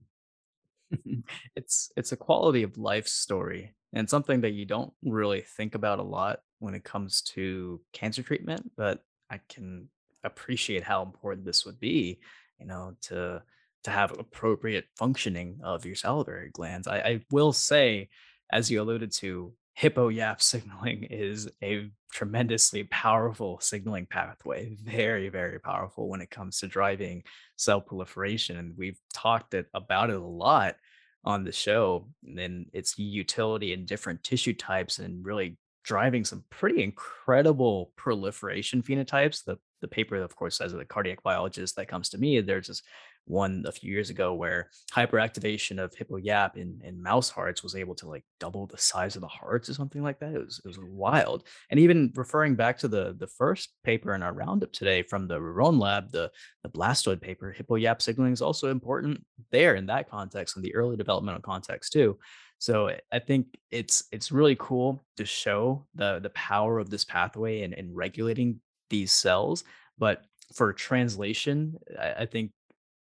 [1.57, 5.99] it's it's a quality of life story and something that you don't really think about
[5.99, 9.89] a lot when it comes to cancer treatment but i can
[10.25, 12.19] appreciate how important this would be
[12.59, 13.43] you know to
[13.85, 16.87] to have appropriate functioning of your salivary glands.
[16.87, 18.09] I, I will say
[18.53, 25.59] as you alluded to hippo yap signaling is a tremendously powerful signaling pathway very very
[25.59, 27.23] powerful when it comes to driving
[27.57, 30.77] cell proliferation and we've talked it, about it a lot
[31.25, 36.83] on the show and its utility in different tissue types and really driving some pretty
[36.83, 39.45] incredible proliferation phenotypes.
[39.45, 42.83] The the paper of course as a cardiac biologist that comes to me there's this
[43.27, 47.95] one a few years ago where hyperactivation of hippoyap in, in mouse hearts was able
[47.95, 50.35] to like double the size of the hearts or something like that.
[50.35, 51.45] It was it was wild.
[51.71, 55.39] And even referring back to the the first paper in our roundup today from the
[55.39, 56.31] Raron lab, the
[56.63, 60.75] the blastoid paper, hippo yap signaling is also important there in that context, in the
[60.75, 62.19] early developmental context too.
[62.59, 67.05] So eh, I think it's it's really cool to show the the power of this
[67.05, 69.65] pathway and, and regulating these cells.
[69.99, 72.53] But for translation, I, I think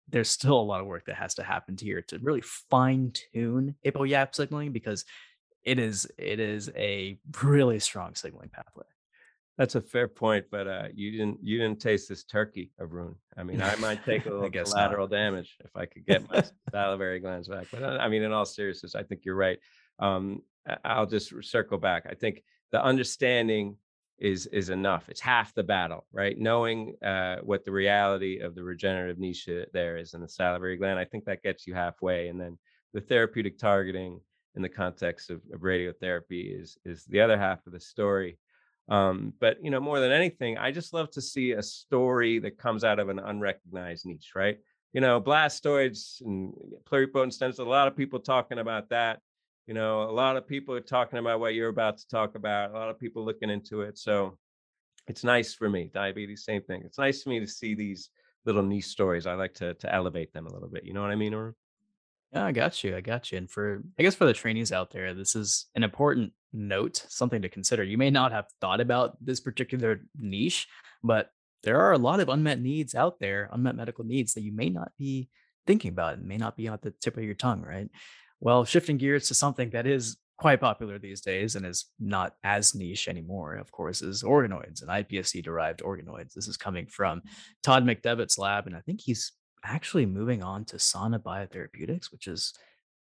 [0.08, 3.74] there's still a lot of work that has to happen here to really fine tune
[3.86, 5.04] ApoYAP signaling because
[5.62, 8.84] it is it is a really strong signaling pathway.
[9.56, 13.14] That's a fair point, but uh, you didn't you didn't taste this turkey, Arun.
[13.36, 15.16] I mean, I might take a little collateral not.
[15.16, 17.66] damage if I could get my salivary glands back.
[17.70, 19.58] But uh, I mean, in all seriousness, I think you're right.
[20.00, 20.42] Um,
[20.84, 22.06] I'll just circle back.
[22.10, 23.76] I think the understanding
[24.18, 25.08] is is enough.
[25.08, 26.38] It's half the battle, right?
[26.38, 30.98] Knowing uh, what the reality of the regenerative niche there is in the salivary gland,
[30.98, 32.28] I think that gets you halfway.
[32.28, 32.58] And then
[32.92, 34.20] the therapeutic targeting
[34.54, 38.38] in the context of, of radiotherapy is is the other half of the story.
[38.88, 42.58] Um, but you know, more than anything, I just love to see a story that
[42.58, 44.58] comes out of an unrecognized niche, right?
[44.92, 47.66] You know, blastoids and pluripotent stem cells.
[47.66, 49.20] A lot of people talking about that
[49.66, 52.70] you know a lot of people are talking about what you're about to talk about
[52.70, 54.36] a lot of people looking into it so
[55.08, 58.10] it's nice for me diabetes same thing it's nice for me to see these
[58.44, 61.10] little niche stories i like to to elevate them a little bit you know what
[61.10, 61.54] i mean or
[62.32, 64.90] yeah i got you i got you and for i guess for the trainees out
[64.90, 69.16] there this is an important note something to consider you may not have thought about
[69.24, 70.68] this particular niche
[71.02, 71.30] but
[71.62, 74.68] there are a lot of unmet needs out there unmet medical needs that you may
[74.68, 75.28] not be
[75.66, 77.88] thinking about and may not be on the tip of your tongue right
[78.44, 82.74] Well, shifting gears to something that is quite popular these days and is not as
[82.74, 86.34] niche anymore, of course, is organoids and iPSC derived organoids.
[86.34, 87.22] This is coming from
[87.62, 89.32] Todd McDevitt's lab, and I think he's
[89.64, 92.52] actually moving on to Sana Biotherapeutics, which is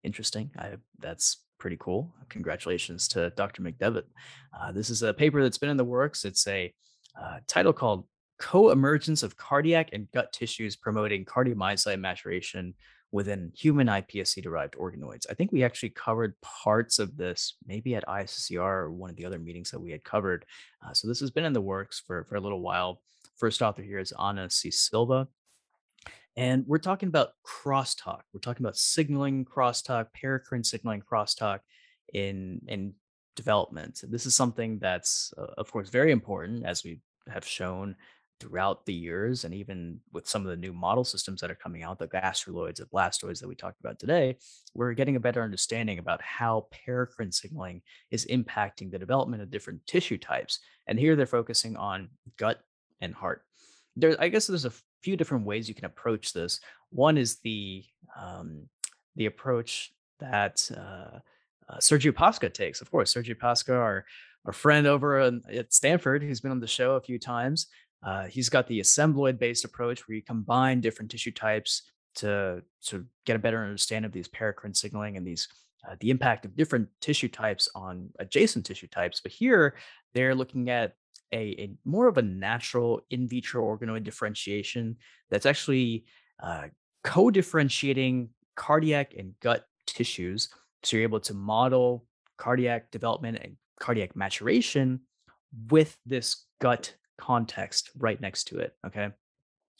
[0.04, 0.52] interesting.
[0.56, 2.14] I, that's pretty cool.
[2.28, 3.62] Congratulations to Dr.
[3.62, 4.04] McDevitt.
[4.56, 6.24] Uh, this is a paper that's been in the works.
[6.24, 6.72] It's a
[7.20, 8.06] uh, title called
[8.38, 12.74] Co-emergence of cardiac and gut tissues promoting cardiomyocyte maturation
[13.12, 15.26] within human iPSC-derived organoids.
[15.30, 19.26] I think we actually covered parts of this maybe at ISSCR or one of the
[19.26, 20.46] other meetings that we had covered.
[20.84, 23.02] Uh, so this has been in the works for, for a little while.
[23.36, 24.70] First author here is Ana C.
[24.70, 25.28] Silva.
[26.36, 28.22] And we're talking about crosstalk.
[28.32, 31.60] We're talking about signaling crosstalk, paracrine signaling crosstalk
[32.14, 32.94] in in
[33.36, 34.02] development.
[34.08, 37.96] This is something that's, uh, of course, very important as we have shown
[38.42, 41.84] throughout the years and even with some of the new model systems that are coming
[41.84, 44.36] out the gastruloids and blastoids that we talked about today
[44.74, 49.80] we're getting a better understanding about how paracrine signaling is impacting the development of different
[49.86, 52.60] tissue types and here they're focusing on gut
[53.00, 53.44] and heart
[53.94, 54.72] there i guess there's a
[55.04, 57.84] few different ways you can approach this one is the
[58.20, 58.68] um,
[59.14, 61.18] the approach that uh,
[61.68, 62.80] uh, Sergio Pasca takes.
[62.80, 64.04] Of course, Sergio Pasca, our
[64.44, 67.68] our friend over at Stanford, who's been on the show a few times,
[68.02, 71.82] uh, he's got the assembloid based approach where you combine different tissue types
[72.14, 75.48] to to get a better understanding of these paracrine signaling and these
[75.88, 79.20] uh, the impact of different tissue types on adjacent tissue types.
[79.20, 79.74] But here
[80.14, 80.94] they're looking at
[81.32, 84.96] a, a more of a natural in vitro organoid differentiation
[85.30, 86.04] that's actually
[86.42, 86.64] uh,
[87.04, 90.50] co-differentiating cardiac and gut tissues.
[90.82, 92.04] So you're able to model
[92.36, 95.00] cardiac development and cardiac maturation
[95.70, 98.74] with this gut context right next to it.
[98.86, 99.08] Okay.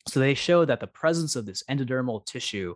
[0.09, 2.75] So they show that the presence of this endodermal tissue,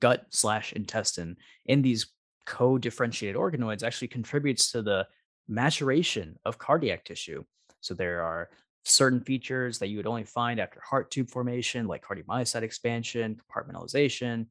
[0.00, 2.12] gut slash intestine, in these
[2.44, 5.06] co differentiated organoids actually contributes to the
[5.48, 7.44] maturation of cardiac tissue.
[7.80, 8.50] So there are
[8.84, 14.46] certain features that you would only find after heart tube formation, like cardiomyocyte expansion, compartmentalization,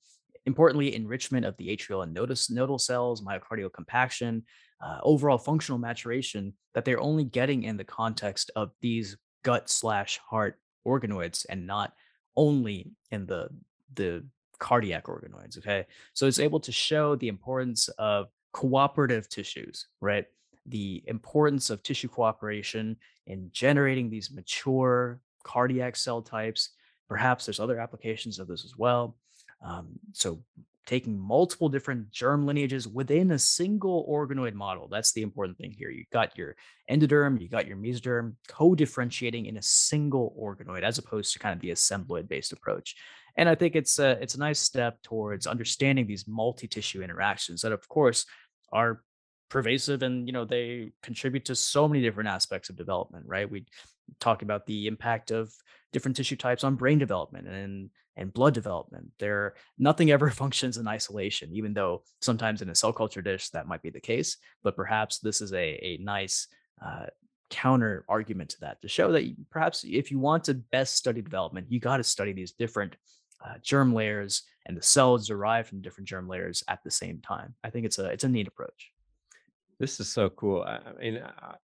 [0.46, 4.44] importantly, enrichment of the atrial and nodal cells, myocardial compaction,
[4.82, 10.20] uh, overall functional maturation that they're only getting in the context of these gut slash
[10.28, 11.94] heart organoids and not
[12.36, 13.48] only in the
[13.94, 14.26] the
[14.60, 15.86] cardiac organoids okay?
[16.14, 20.26] So it's able to show the importance of cooperative tissues right?
[20.66, 26.72] The importance of tissue cooperation in generating these mature cardiac cell types.
[27.08, 29.16] Perhaps there's other applications of this as well.
[29.62, 30.40] Um, so
[30.86, 34.88] taking multiple different germ lineages within a single organoid model.
[34.88, 35.90] That's the important thing here.
[35.90, 36.56] You got your
[36.90, 41.62] endoderm, you got your mesoderm co-differentiating in a single organoid as opposed to kind of
[41.62, 42.96] the assembloid based approach.
[43.38, 47.72] And I think it's a, it's a nice step towards understanding these multi-tissue interactions that
[47.72, 48.26] of course
[48.72, 49.02] are
[49.50, 53.50] pervasive and you know they contribute to so many different aspects of development, right?
[53.50, 53.66] We
[54.20, 55.52] talk about the impact of
[55.94, 59.12] different tissue types on brain development and and blood development.
[59.20, 63.68] There, nothing ever functions in isolation, even though sometimes in a cell culture dish that
[63.68, 64.38] might be the case.
[64.64, 66.48] But perhaps this is a, a nice
[66.86, 67.08] uh,
[67.50, 71.68] counter argument to that to show that perhaps if you want to best study development,
[71.70, 72.96] you got to study these different
[73.46, 77.54] uh, germ layers and the cells derived from different germ layers at the same time.
[77.64, 78.92] I think it's a it's a neat approach.
[79.80, 80.64] This is so cool.
[80.64, 81.22] I, mean,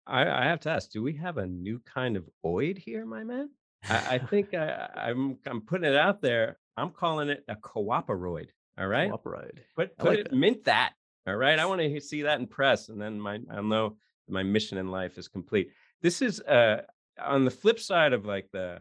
[0.06, 3.24] I, I have to ask: Do we have a new kind of oid here, my
[3.24, 3.50] man?
[3.88, 6.58] I, I think I, I'm I'm putting it out there.
[6.76, 8.48] I'm calling it a cooperoid.
[8.78, 9.58] All right, cooperoid.
[9.76, 10.36] Put put like it, that.
[10.36, 10.92] mint that.
[11.26, 13.96] All right, I want to see that in press, and then my I'll know
[14.28, 15.70] my mission in life is complete.
[16.02, 16.82] This is uh
[17.22, 18.80] on the flip side of like the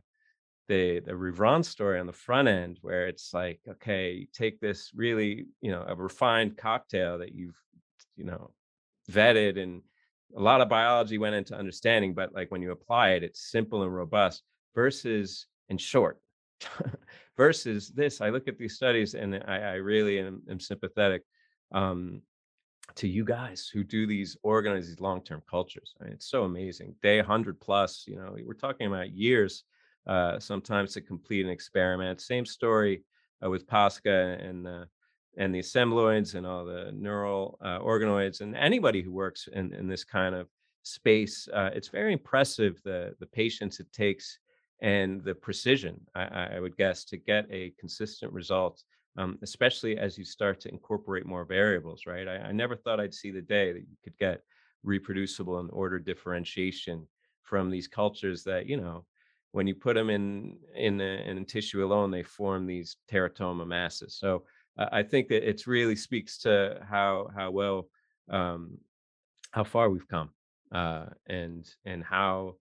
[0.68, 5.46] the the Rivron story on the front end, where it's like, okay, take this really,
[5.62, 7.58] you know, a refined cocktail that you've,
[8.16, 8.52] you know,
[9.12, 9.82] vetted and
[10.36, 13.84] a lot of biology went into understanding, but like when you apply it, it's simple
[13.84, 14.42] and robust
[14.76, 16.20] versus in short
[17.38, 21.24] versus this i look at these studies and i, I really am, am sympathetic
[21.74, 22.22] um,
[22.95, 26.95] to you guys who do these organize these long-term cultures I mean, it's so amazing.
[27.02, 29.64] Day 100 plus you know we're talking about years
[30.06, 32.20] uh, sometimes to complete an experiment.
[32.20, 33.04] Same story
[33.43, 34.86] uh, with pasca and uh,
[35.38, 39.88] and the assembloids and all the neural uh, organoids and anybody who works in, in
[39.88, 40.47] this kind of
[40.84, 44.38] space uh, it's very impressive the the patience it takes
[44.84, 48.84] and the precision, I, I would guess, to get a consistent result,
[49.18, 52.28] um, especially as you start to incorporate more variables, right?
[52.28, 54.42] I, I, never thought I'd see the day that you could get
[54.84, 57.08] reproducible and ordered differentiation
[57.44, 59.06] from these cultures that, you know,
[59.54, 64.16] when you put them in in, a, in tissue alone, they form these teratoma masses.
[64.16, 64.44] So
[64.78, 67.88] I I think that it really speaks to how how well
[68.30, 68.78] um,
[69.52, 70.32] how far we've come
[70.74, 72.56] uh, and and how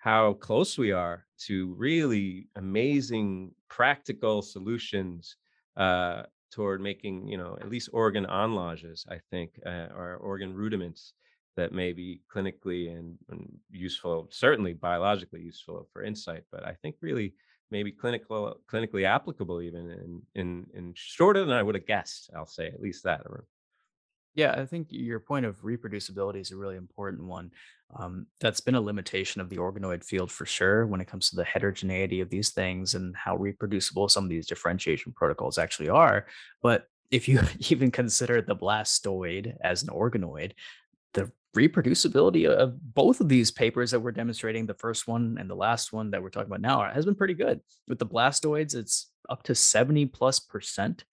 [0.00, 5.36] how close we are to really amazing practical solutions
[5.76, 11.14] uh, toward making you know at least organ anlages i think uh, or organ rudiments
[11.56, 16.96] that may be clinically and, and useful certainly biologically useful for insight but i think
[17.02, 17.34] really
[17.70, 22.46] maybe clinical clinically applicable even in in in shorter than i would have guessed i'll
[22.46, 23.22] say at least that
[24.34, 27.50] Yeah, I think your point of reproducibility is a really important one.
[27.96, 31.36] Um, that's been a limitation of the organoid field for sure when it comes to
[31.36, 36.26] the heterogeneity of these things and how reproducible some of these differentiation protocols actually are.
[36.62, 40.52] But if you even consider the blastoid as an organoid,
[41.14, 45.56] the reproducibility of both of these papers that we're demonstrating, the first one and the
[45.56, 47.60] last one that we're talking about now, has been pretty good.
[47.88, 51.04] With the blastoids, it's up to 70 plus percent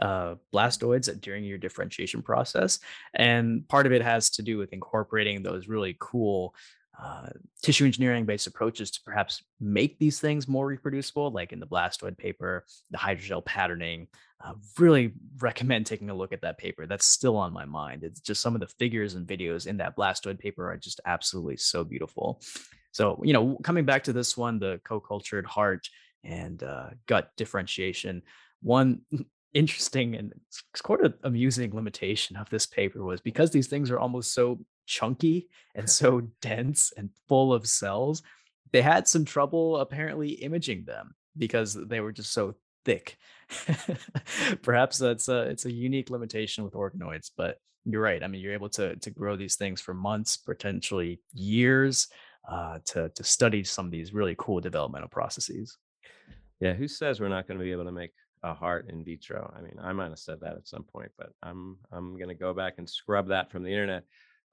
[0.00, 2.78] uh, blastoids during your differentiation process.
[3.14, 6.54] And part of it has to do with incorporating those really cool
[6.98, 7.28] uh,
[7.62, 12.16] tissue engineering based approaches to perhaps make these things more reproducible, like in the blastoid
[12.16, 14.08] paper, the hydrogel patterning.
[14.44, 16.86] Uh, really recommend taking a look at that paper.
[16.86, 18.04] That's still on my mind.
[18.04, 21.56] It's just some of the figures and videos in that blastoid paper are just absolutely
[21.56, 22.40] so beautiful.
[22.92, 25.88] So, you know, coming back to this one, the co cultured heart
[26.24, 28.22] and uh, gut differentiation,
[28.62, 29.00] one
[29.56, 33.98] interesting and it's quite an amusing limitation of this paper was because these things are
[33.98, 38.22] almost so chunky and so dense and full of cells
[38.72, 42.54] they had some trouble apparently imaging them because they were just so
[42.84, 43.16] thick.
[44.62, 48.52] Perhaps that's a it's a unique limitation with organoids but you're right i mean you're
[48.52, 52.08] able to to grow these things for months potentially years
[52.48, 55.78] uh, to to study some of these really cool developmental processes.
[56.60, 58.12] Yeah who says we're not going to be able to make
[58.46, 59.52] a heart in vitro.
[59.56, 62.34] I mean, I might have said that at some point, but I'm I'm going to
[62.34, 64.04] go back and scrub that from the internet.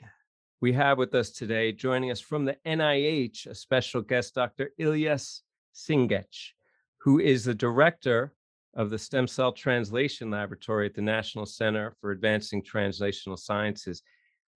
[0.62, 4.70] We have with us today, joining us from the NIH, a special guest, Dr.
[4.80, 5.42] Ilyas
[5.76, 6.52] Singeç,
[7.00, 8.34] who is the director
[8.76, 14.02] of the Stem Cell Translation Laboratory at the National Center for Advancing Translational Sciences,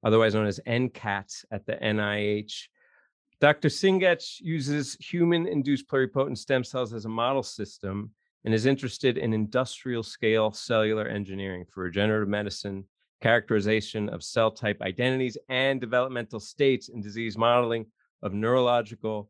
[0.03, 2.67] otherwise known as NCATS at the NIH.
[3.39, 3.69] Dr.
[3.69, 8.11] Singeç uses human induced pluripotent stem cells as a model system
[8.45, 12.85] and is interested in industrial scale cellular engineering for regenerative medicine,
[13.21, 17.85] characterization of cell type identities, and developmental states in disease modeling
[18.23, 19.29] of neurological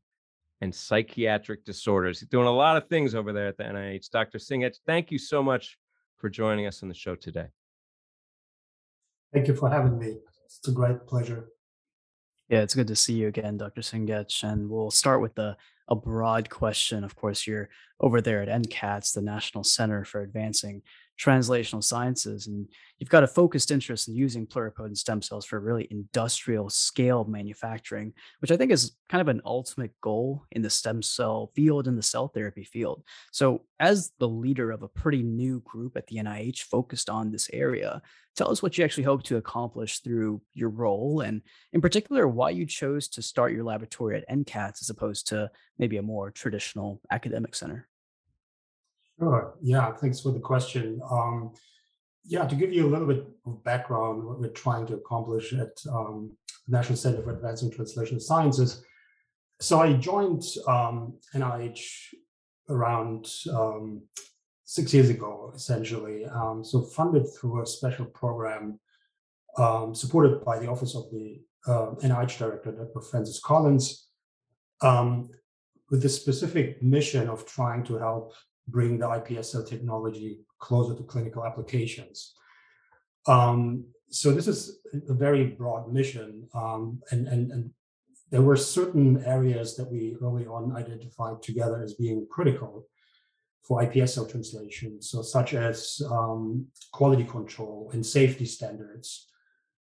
[0.61, 2.19] and psychiatric disorders.
[2.19, 4.09] He's doing a lot of things over there at the NIH.
[4.09, 4.37] Dr.
[4.37, 5.77] Singeç, thank you so much
[6.17, 7.47] for joining us on the show today.
[9.33, 10.17] Thank you for having me.
[10.45, 11.49] It's a great pleasure.
[12.49, 13.81] Yeah, it's good to see you again, Dr.
[13.81, 14.43] Singeç.
[14.43, 15.57] And we'll start with the
[15.89, 17.03] a broad question.
[17.03, 20.81] Of course, you're over there at NCATS, the National Center for Advancing
[21.19, 22.47] translational sciences.
[22.47, 22.67] And
[22.99, 28.13] you've got a focused interest in using pluripotent stem cells for really industrial scale manufacturing,
[28.39, 31.97] which I think is kind of an ultimate goal in the stem cell field and
[31.97, 33.03] the cell therapy field.
[33.31, 37.49] So, as the leader of a pretty new group at the NIH focused on this
[37.53, 38.01] area,
[38.35, 41.41] tell us what you actually hope to accomplish through your role, and
[41.73, 45.97] in particular, why you chose to start your laboratory at NCATS as opposed to maybe
[45.97, 47.87] a more traditional academic center.
[49.19, 49.55] Sure.
[49.61, 51.01] Yeah, thanks for the question.
[51.09, 51.53] Um,
[52.23, 55.75] yeah, to give you a little bit of background, what we're trying to accomplish at
[55.91, 56.31] um,
[56.67, 58.83] National Center for Advancing Translational Sciences.
[59.59, 62.13] So I joined um, NIH
[62.69, 64.03] around um,
[64.65, 66.25] six years ago, essentially.
[66.25, 68.79] Um, so funded through a special program
[69.57, 73.01] um, supported by the Office of the uh, NIH Director, Dr.
[73.09, 74.09] Francis Collins,
[74.81, 75.29] um,
[75.89, 78.33] with the specific mission of trying to help
[78.67, 82.33] bring the iPSC technology closer to clinical applications.
[83.27, 87.71] Um, so this is a very broad mission, um, and, and, and
[88.31, 92.87] there were certain areas that we early on identified together as being critical
[93.63, 99.27] for iPSC translation, so such as um, quality control and safety standards,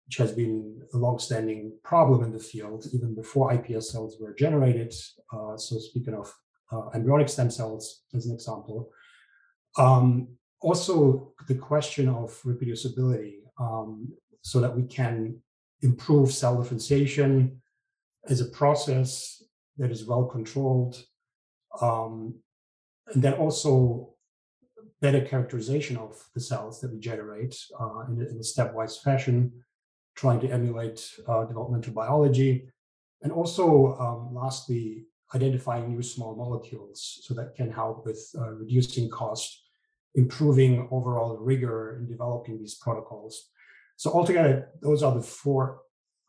[0.06, 4.94] which has been a long-standing problem in the field even before iPS cells were generated.
[5.34, 6.32] Uh, so speaking of
[6.72, 8.90] uh, embryonic stem cells as an example.
[9.78, 10.28] Um,
[10.62, 15.42] also, the question of reproducibility, um, so that we can
[15.82, 17.62] improve cell differentiation
[18.28, 19.44] as a process
[19.78, 21.04] that is well controlled,
[21.82, 22.36] um,
[23.14, 24.14] and then also
[25.02, 29.52] better characterization of the cells that we generate uh, in, a, in, a, stepwise fashion,
[30.16, 32.70] trying to emulate uh, developmental biology.
[33.24, 39.10] And also, um, lastly, identifying new small molecules so that can help with uh, reducing
[39.10, 39.64] cost,
[40.16, 43.50] improving overall rigor in developing these protocols.
[43.96, 45.82] So altogether, those are the four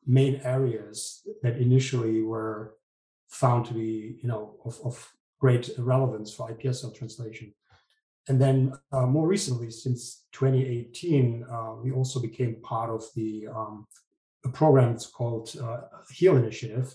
[0.07, 2.75] main areas that initially were
[3.29, 7.53] found to be, you know, of, of great relevance for iPSC translation.
[8.29, 13.87] And then uh, more recently, since 2018, uh, we also became part of the um,
[14.45, 16.95] a program that's called uh, HEAL Initiative.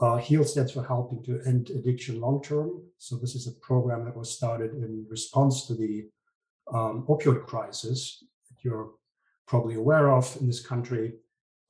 [0.00, 2.82] Uh, HEAL stands for Helping to End Addiction Long Term.
[2.98, 6.06] So this is a program that was started in response to the
[6.72, 8.90] um, opioid crisis that you're
[9.46, 11.14] probably aware of in this country.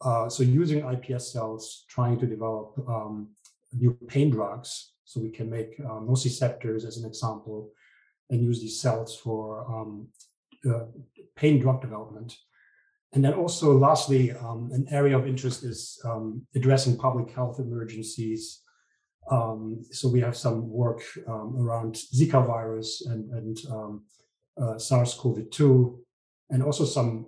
[0.01, 3.29] Uh, so using iPS cells, trying to develop um,
[3.73, 7.71] new pain drugs so we can make uh, nociceptors as an example
[8.31, 10.09] and use these cells for um,
[10.69, 10.87] uh,
[11.37, 12.37] pain drug development.
[13.13, 18.63] And then also, lastly, um, an area of interest is um, addressing public health emergencies.
[19.31, 24.05] Um, so we have some work um, around Zika virus and, and um,
[24.61, 25.97] uh, SARS-CoV-2,
[26.51, 27.27] and also some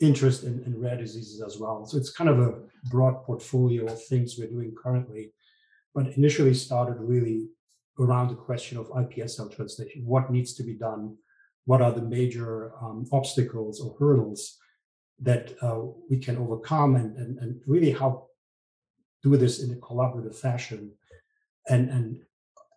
[0.00, 1.86] interest in, in rare diseases as well.
[1.86, 2.54] So it's kind of a
[2.90, 5.32] broad portfolio of things we're doing currently
[5.96, 7.48] but initially started really
[7.98, 10.04] around the question of iPSC translation.
[10.04, 11.16] What needs to be done?
[11.64, 14.58] What are the major um, obstacles or hurdles
[15.20, 18.26] that uh, we can overcome and, and, and really how
[19.22, 20.92] do this in a collaborative fashion?
[21.68, 22.20] And, and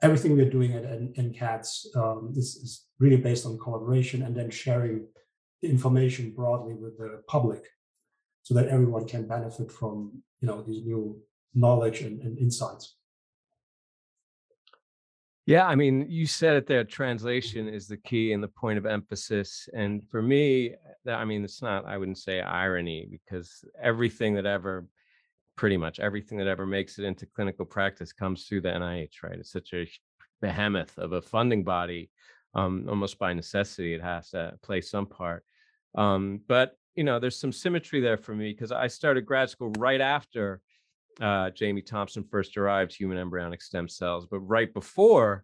[0.02, 5.08] everything we're doing at NCATS um, is, is really based on collaboration and then sharing
[5.62, 7.66] the information broadly with the public
[8.44, 11.22] so that everyone can benefit from you know these new
[11.54, 12.96] knowledge and, and insights.
[15.50, 16.84] Yeah, I mean, you said it there.
[16.84, 19.68] Translation is the key and the point of emphasis.
[19.74, 20.76] And for me,
[21.08, 24.86] I mean, it's not, I wouldn't say irony because everything that ever,
[25.56, 29.40] pretty much everything that ever makes it into clinical practice comes through the NIH, right?
[29.40, 29.90] It's such a
[30.40, 32.12] behemoth of a funding body.
[32.54, 35.44] Um, almost by necessity, it has to play some part.
[35.96, 39.72] Um, but, you know, there's some symmetry there for me because I started grad school
[39.80, 40.62] right after
[41.22, 45.44] uh, Jamie Thomson first derived human embryonic stem cells, but right before,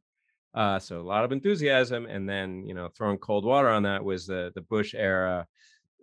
[0.53, 4.03] uh, so a lot of enthusiasm, and then you know throwing cold water on that
[4.03, 5.45] was the the Bush era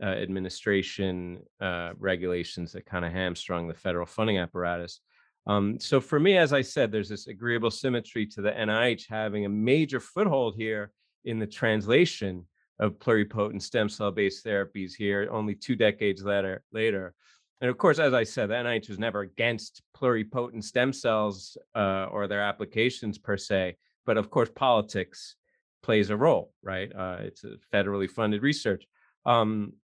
[0.03, 5.01] uh, administration uh, regulations that kind of hamstrung the federal funding apparatus.
[5.47, 9.45] Um, so for me, as I said, there's this agreeable symmetry to the NIH having
[9.45, 10.93] a major foothold here
[11.25, 12.47] in the translation
[12.79, 17.15] of pluripotent stem cell based therapies here only two decades later later
[17.63, 22.07] and of course, as I said, the NIH was never against pluripotent stem cells uh,
[22.11, 25.37] or their applications per se, but of course, politics
[25.81, 26.93] plays a role, right?
[26.93, 28.85] Uh, it's a federally funded research.
[29.27, 29.75] Um,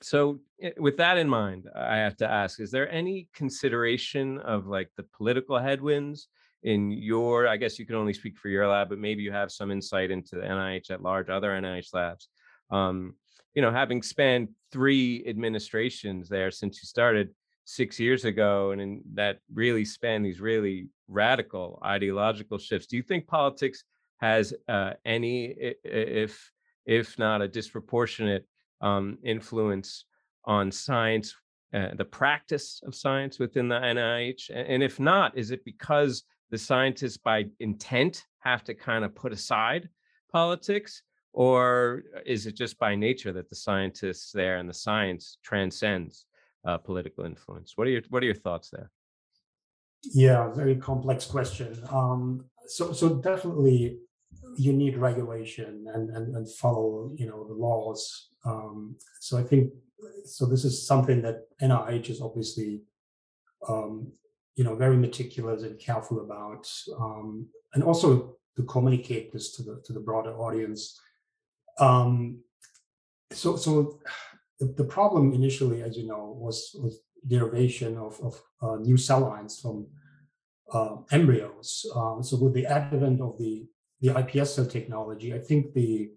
[0.00, 4.66] so, eh, with that in mind, I have to ask: Is there any consideration of
[4.66, 6.28] like the political headwinds
[6.62, 7.46] in your?
[7.46, 10.10] I guess you can only speak for your lab, but maybe you have some insight
[10.10, 12.28] into the NIH at large, other NIH labs.
[12.70, 13.16] Um,
[13.54, 17.30] you know, having spanned three administrations there since you started
[17.64, 23.02] six years ago, and in that really span these really radical ideological shifts, do you
[23.02, 23.84] think politics
[24.18, 26.50] has uh, any, if
[26.86, 28.46] if not a disproportionate
[28.80, 30.04] um, influence
[30.44, 31.34] on science,
[31.74, 34.50] uh, the practice of science within the NIH?
[34.54, 39.32] And if not, is it because the scientists by intent have to kind of put
[39.32, 39.88] aside
[40.32, 46.26] politics or is it just by nature that the scientists there and the science transcends
[46.66, 47.72] uh, political influence?
[47.76, 48.90] What are your What are your thoughts there?
[50.02, 51.78] Yeah, very complex question.
[51.90, 53.98] Um, so, so definitely,
[54.56, 58.28] you need regulation and and, and follow you know the laws.
[58.44, 59.72] Um, so I think
[60.24, 60.46] so.
[60.46, 62.82] This is something that NIH is obviously
[63.68, 64.12] um,
[64.56, 69.80] you know, very meticulous and careful about, um, and also to communicate this to the
[69.84, 71.00] to the broader audience.
[71.80, 72.42] Um,
[73.32, 73.98] so, so
[74.58, 79.20] the, the problem initially, as you know, was was derivation of of uh, new cell
[79.20, 79.86] lines from
[80.72, 81.86] uh, embryos.
[81.94, 83.66] Um, so, with the advent of the
[84.00, 86.10] the iPS cell technology, I think the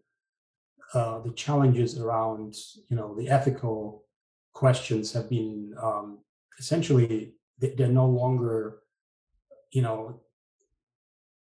[0.94, 2.56] uh, the challenges around
[2.90, 4.06] you know the ethical
[4.54, 6.20] questions have been um,
[6.60, 8.80] essentially they're no longer
[9.72, 10.22] you know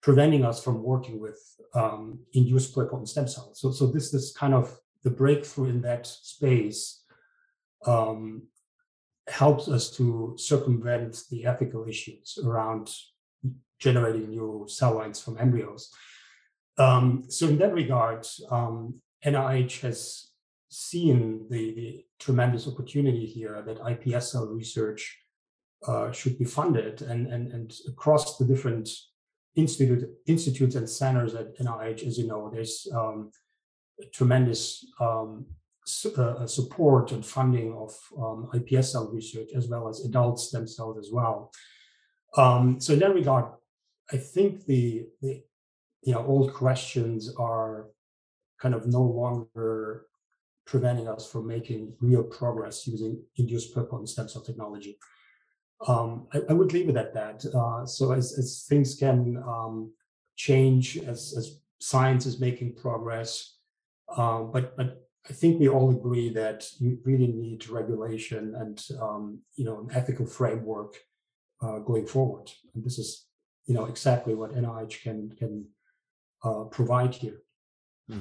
[0.03, 1.41] preventing us from working with
[1.75, 3.61] um, induced pluripotent stem cells.
[3.61, 7.05] So so this is kind of the breakthrough in that space
[7.87, 8.43] um,
[9.29, 12.93] helps us to circumvent the ethical issues around
[13.79, 15.91] generating new cell lines from embryos.
[16.79, 20.31] Um, so in that regard, um, NIH has
[20.69, 25.19] seen the, the tremendous opportunity here that iPS cell research
[25.87, 28.89] uh, should be funded and, and, and across the different
[29.55, 33.31] institute, institutes and centers at NIH, as you know, there's um,
[34.13, 35.47] tremendous um,
[35.87, 40.67] su- uh, support and funding of um, iPS cell research as well as adult stem
[40.67, 41.53] cells as well.
[42.37, 43.47] Um, so in that regard,
[44.11, 45.43] I think the, the
[46.03, 47.89] you know old questions are
[48.61, 50.07] kind of no longer
[50.67, 54.99] preventing us from making real progress using induced pluripotent stem cell technology.
[55.87, 57.45] Um, I, I, would leave it at that.
[57.47, 59.93] Uh, so as, as things can um,
[60.37, 63.57] change, as, as science is making progress,
[64.17, 69.41] um, but but I think we all agree that you really need regulation and um,
[69.57, 70.97] you know an ethical framework
[71.63, 72.51] uh, going forward.
[72.75, 73.27] And this is
[73.67, 75.67] you know exactly what NIH can can
[76.45, 77.43] uh, provide here.
[78.09, 78.21] Hmm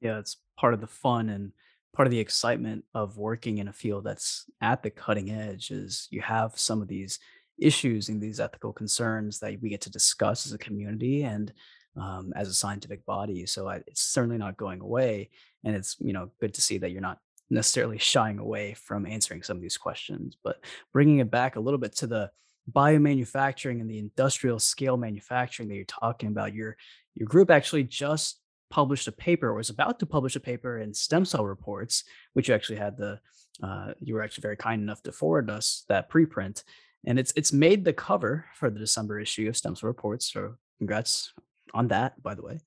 [0.00, 1.52] yeah it's part of the fun and
[1.94, 6.06] part of the excitement of working in a field that's at the cutting edge is
[6.10, 7.18] you have some of these
[7.58, 11.52] issues and these ethical concerns that we get to discuss as a community and
[11.96, 13.46] um, as a scientific body.
[13.46, 15.30] So I, it's certainly not going away
[15.64, 17.18] and it's you know good to see that you're not
[17.50, 20.36] necessarily shying away from answering some of these questions.
[20.42, 20.62] But
[20.92, 22.30] bringing it back a little bit to the
[22.70, 26.76] biomanufacturing and the industrial scale manufacturing that you're talking about your
[27.14, 28.38] your group actually just
[28.70, 32.04] published a paper or was about to publish a paper in stem cell reports
[32.34, 33.18] which you actually had the
[33.62, 36.62] uh, you were actually very kind enough to forward us that preprint.
[37.06, 40.54] And it's it's made the cover for the december issue of stem cell reports so
[40.78, 41.32] congrats
[41.74, 42.60] on that by the way.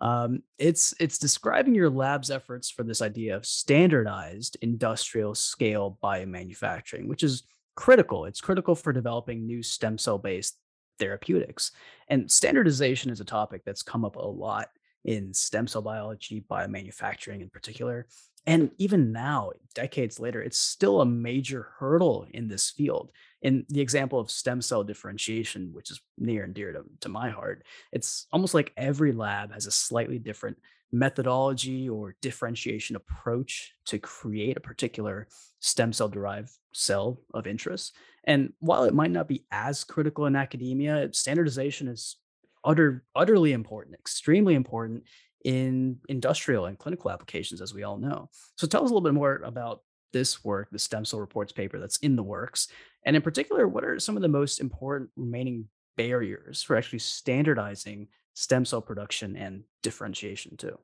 [0.00, 7.08] Um, it's it's describing your lab's efforts for this idea of standardized industrial scale biomanufacturing
[7.08, 7.44] which is
[7.76, 8.24] critical.
[8.24, 10.56] It's critical for developing new stem cell based
[10.98, 11.72] therapeutics.
[12.08, 14.68] And standardization is a topic that's come up a lot
[15.08, 18.06] in stem cell biology, biomanufacturing in particular.
[18.46, 23.10] And even now, decades later, it's still a major hurdle in this field.
[23.40, 27.30] In the example of stem cell differentiation, which is near and dear to, to my
[27.30, 30.58] heart, it's almost like every lab has a slightly different
[30.92, 35.26] methodology or differentiation approach to create a particular
[35.60, 37.96] stem cell derived cell of interest.
[38.24, 42.16] And while it might not be as critical in academia, standardization is
[42.64, 45.04] utter, utterly important, extremely important
[45.44, 48.28] in industrial and clinical applications, as we all know.
[48.56, 49.82] So tell us a little bit more about
[50.12, 52.68] this work, the stem cell reports paper that's in the works.
[53.04, 58.08] And in particular, what are some of the most important remaining barriers for actually standardizing
[58.34, 60.78] stem cell production and differentiation too?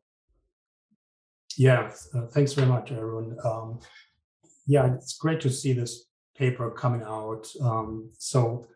[1.56, 3.36] Yeah, uh, thanks very much, everyone.
[3.44, 3.78] Um,
[4.66, 6.06] yeah, it's great to see this
[6.36, 7.46] paper coming out.
[7.62, 8.66] Um, so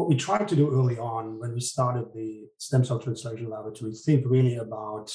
[0.00, 3.92] what we tried to do early on when we started the stem cell translation laboratory,
[3.92, 5.14] think really about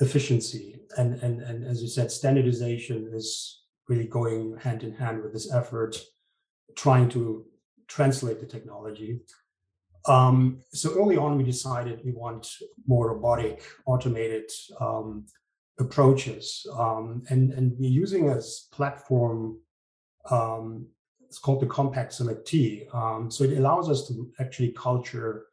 [0.00, 0.80] efficiency.
[0.98, 5.50] And, and, and as you said, standardization is really going hand in hand with this
[5.50, 5.96] effort,
[6.76, 7.46] trying to
[7.88, 9.20] translate the technology.
[10.06, 12.46] Um, so early on, we decided we want
[12.86, 15.24] more robotic, automated um,
[15.80, 16.66] approaches.
[16.78, 19.58] Um, and, and we're using as platform
[20.30, 20.88] um,
[21.32, 22.94] it's called the CompacT SelecT.
[22.94, 25.46] Um, so it allows us to actually culture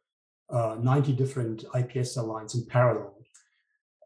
[0.50, 3.14] uh, 90 different iPS cell lines in parallel,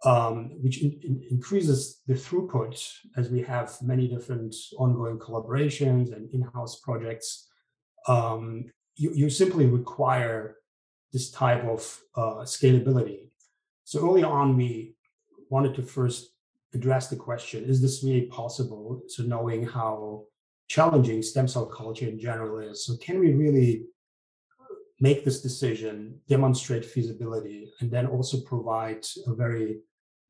[0.05, 2.81] um, which in, in increases the throughput
[3.17, 7.49] as we have many different ongoing collaborations and in-house projects.
[8.07, 10.59] Um, you, you, simply require
[11.13, 11.81] this type of
[12.15, 13.31] uh, scalability.
[13.83, 14.95] So early on, we
[15.51, 16.37] wanted to first
[16.73, 19.03] address the question, is this really possible?
[19.09, 20.27] So knowing how
[20.69, 22.85] challenging stem cell culture in general is.
[22.85, 23.85] So can we really
[25.01, 29.81] make this decision, demonstrate feasibility, and then also provide a very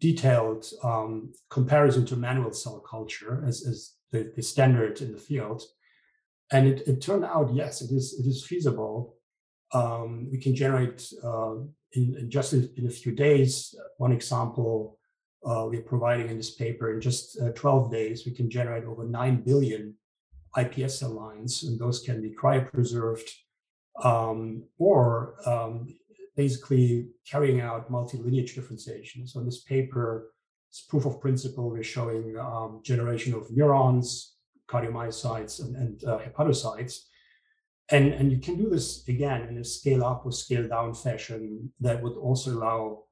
[0.01, 5.63] detailed um, comparison to manual cell culture as, as the, the, standard in the field.
[6.51, 9.17] and it, it turned out yes, it is it is feasible.
[9.73, 11.55] Um, we can generate uh,
[11.93, 13.75] in, in, just in, a few days.
[13.99, 14.99] One example
[15.45, 19.05] uh, we're providing in this paper in just uh, 12 days, we can generate over
[19.05, 19.95] 9 billion
[20.57, 23.29] iPS cell lines, and those can be cryopreserved
[24.03, 25.87] um, or um,
[26.37, 29.27] basically carrying out multi-lineage differentiation.
[29.27, 30.33] So in this paper,
[30.71, 34.37] it's proof of principle, we're showing um, generation of neurons,
[34.69, 36.99] cardiomyocytes, and, and uh, hepatocytes.
[37.91, 41.73] And, and you can do this again in a scale up or scale down fashion
[41.81, 43.05] that would also allow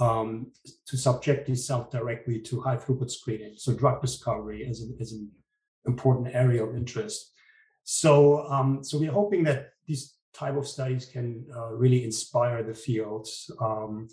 [0.00, 0.50] um,
[0.86, 3.54] to subject these cells directly to high throughput screening.
[3.56, 5.30] So drug discovery is an, is an
[5.86, 7.32] important area of interest.
[7.84, 12.74] So, um, so we're hoping that these type of studies can uh, really inspire the
[12.74, 13.28] field.
[13.60, 14.08] Um,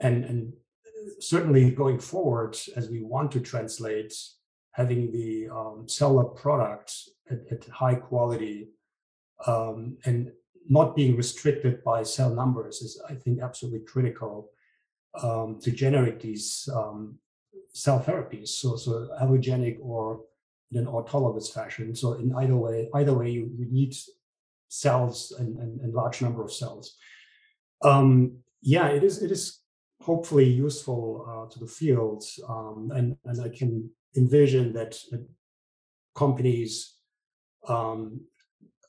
[0.00, 0.52] and, and
[1.20, 4.12] certainly going forward, as we want to translate
[4.72, 6.92] having the um, cellular product
[7.30, 8.68] at, at high quality
[9.46, 10.32] um, and
[10.68, 14.50] not being restricted by cell numbers is, I think, absolutely critical
[15.22, 17.18] um, to generate these um,
[17.72, 18.48] cell therapies.
[18.48, 20.20] So, so allogenic or
[20.70, 21.94] in an autologous fashion.
[21.94, 23.94] So in either way, either way, you, you need
[24.68, 26.96] cells and, and, and, large number of cells.
[27.82, 29.22] Um, yeah, it is.
[29.22, 29.60] It is
[30.00, 34.96] hopefully useful uh, to the field, um, and and I can envision that
[36.14, 36.94] companies
[37.68, 38.20] um,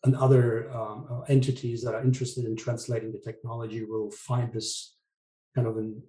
[0.03, 4.95] and other um, uh, entities that are interested in translating the technology will find this
[5.55, 6.01] kind of an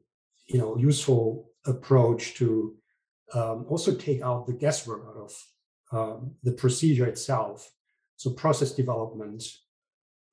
[0.47, 2.77] you know useful approach to
[3.33, 5.33] um, also take out the guesswork out of
[5.97, 7.71] um, the procedure itself.
[8.17, 9.43] So process development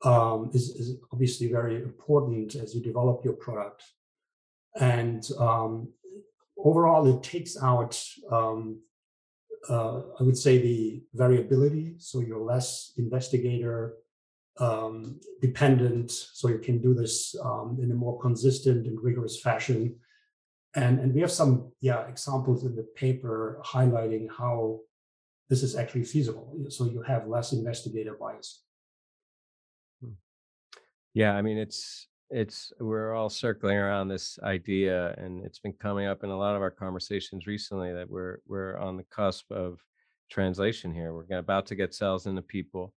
[0.03, 3.83] um, is, is, obviously very important as you develop your product.
[4.79, 5.89] And um,
[6.57, 7.93] overall, it takes out,
[8.31, 8.81] um,
[9.69, 11.95] uh, I would say, the variability.
[11.99, 13.93] So you're less investigator
[14.59, 16.11] um, dependent.
[16.11, 19.95] So you can do this um, in a more consistent and rigorous fashion.
[20.75, 24.79] And, and we have some yeah examples in the paper highlighting how
[25.49, 26.55] this is actually feasible.
[26.69, 28.63] So you have less investigator bias.
[30.01, 30.13] Hmm.
[31.13, 36.07] Yeah, I mean it's it's we're all circling around this idea and it's been coming
[36.07, 39.79] up in a lot of our conversations recently that we're we're on the cusp of
[40.31, 41.13] translation here.
[41.13, 42.93] We're about to get cells into people.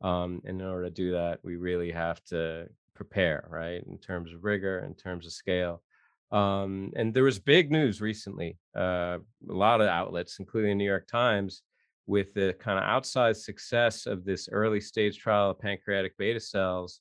[0.00, 3.82] Um, and in order to do that, we really have to prepare, right?
[3.86, 5.82] In terms of rigor, in terms of scale.
[6.30, 8.58] Um, and there was big news recently.
[8.76, 9.18] Uh,
[9.48, 11.62] a lot of outlets, including the New York Times,
[12.08, 17.00] with the kind of outsized success of this early stage trial of pancreatic beta cells,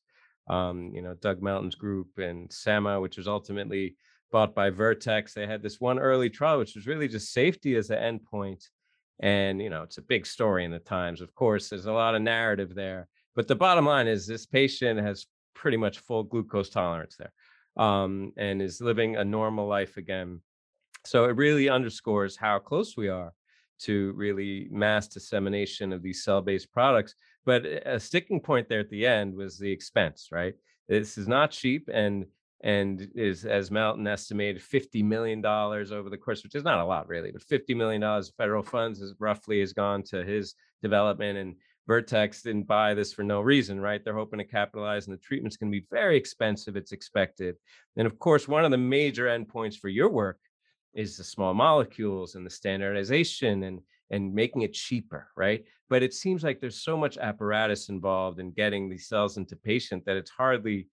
[0.49, 3.95] um, you know, Doug Melton's group and Semma, which was ultimately
[4.31, 7.87] bought by Vertex, they had this one early trial, which was really just safety as
[7.87, 8.65] the endpoint.
[9.19, 11.21] And, you know, it's a big story in the Times.
[11.21, 13.07] Of course, there's a lot of narrative there.
[13.33, 17.31] But the bottom line is this patient has pretty much full glucose tolerance there
[17.77, 20.41] um, and is living a normal life again.
[21.05, 23.33] So it really underscores how close we are
[23.79, 27.15] to really mass dissemination of these cell-based products.
[27.45, 30.53] But a sticking point there at the end was the expense, right?
[30.87, 32.25] This is not cheap and
[32.61, 37.07] and is as Melton estimated $50 million over the course, which is not a lot
[37.07, 41.37] really, but $50 million of federal funds is roughly has gone to his development.
[41.37, 41.55] And
[41.85, 44.03] Vertex didn't buy this for no reason, right?
[44.03, 47.55] They're hoping to capitalize, and the treatment's going to be very expensive, it's expected.
[47.95, 50.39] And of course, one of the major endpoints for your work
[50.97, 53.79] is the small molecules and the standardization and
[54.09, 55.63] and making it cheaper right?
[55.89, 60.03] But it seems like there's so much apparatus involved in getting these cells into patient
[60.05, 60.89] that it's hardly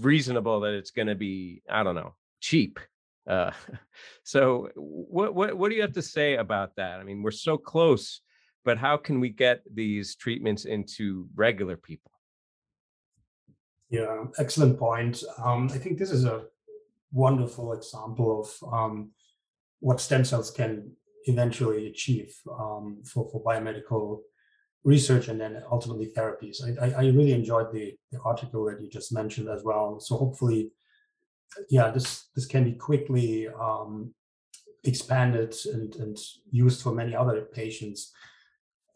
[0.00, 2.78] reasonable that it's going to be i don't know cheap
[3.26, 3.50] uh,
[4.24, 6.98] so what, what what do you have to say about that?
[6.98, 8.20] I mean we're so close
[8.64, 12.12] but how can we get these treatments into regular people?
[13.90, 15.22] Yeah excellent point.
[15.42, 16.44] Um, i think this is a
[17.12, 19.10] wonderful example of um,
[19.80, 20.92] what stem cells can
[21.26, 24.20] eventually achieve um, for, for biomedical
[24.84, 26.58] research and then ultimately therapies.
[26.62, 30.00] I, I, I, really enjoyed the, the article that you just mentioned as well.
[30.00, 30.72] So hopefully,
[31.70, 34.12] yeah, this this can be quickly um,
[34.84, 36.18] expanded and, and
[36.50, 38.12] used for many other patients.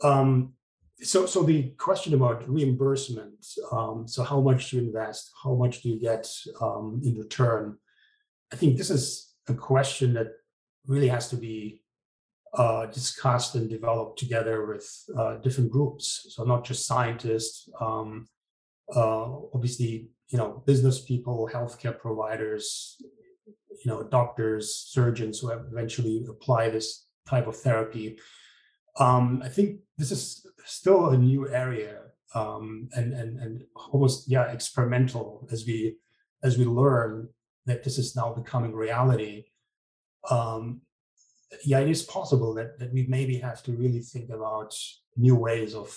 [0.03, 0.55] Um,
[1.01, 3.47] so, so the question about reimbursement.
[3.71, 5.31] Um, so, how much do you invest?
[5.43, 6.27] How much do you get
[6.61, 7.77] um, in return?
[8.57, 10.29] I think this is a question that
[10.87, 11.83] really has to be
[12.55, 16.29] uh, discussed and developed together with uh, different groups.
[16.31, 18.27] So not just scientists, um,
[18.97, 22.97] uh, obviously, you know, business people, healthcare providers,
[23.85, 28.19] you know, doctors, surgeons who eventually apply this type of therapy.
[28.99, 31.99] Um, I think this is still a new area
[32.35, 35.99] um, and and and almost yeah experimental as we
[36.43, 37.29] as we learn
[37.67, 39.45] that this is now becoming reality.
[40.31, 40.83] Um,
[41.65, 44.75] yeah, it is possible that that we maybe have to really think about
[45.17, 45.97] new ways of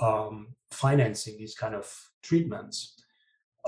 [0.00, 2.94] um, financing these kind of treatments.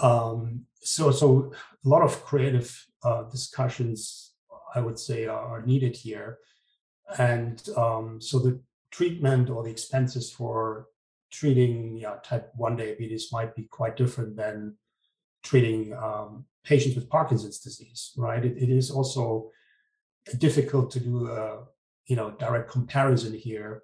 [0.00, 1.52] Um, so so
[1.84, 4.32] a lot of creative uh, discussions,
[4.74, 6.38] I would say, are, needed here,
[7.18, 8.60] and um, so the
[8.90, 10.86] treatment or the expenses for
[11.30, 14.74] treating yeah, type 1 diabetes might be quite different than
[15.48, 18.44] treating um, patients with Parkinson's disease, right?
[18.44, 19.50] it, it is also
[20.36, 21.64] difficult to do a
[22.06, 23.82] you know direct comparison here.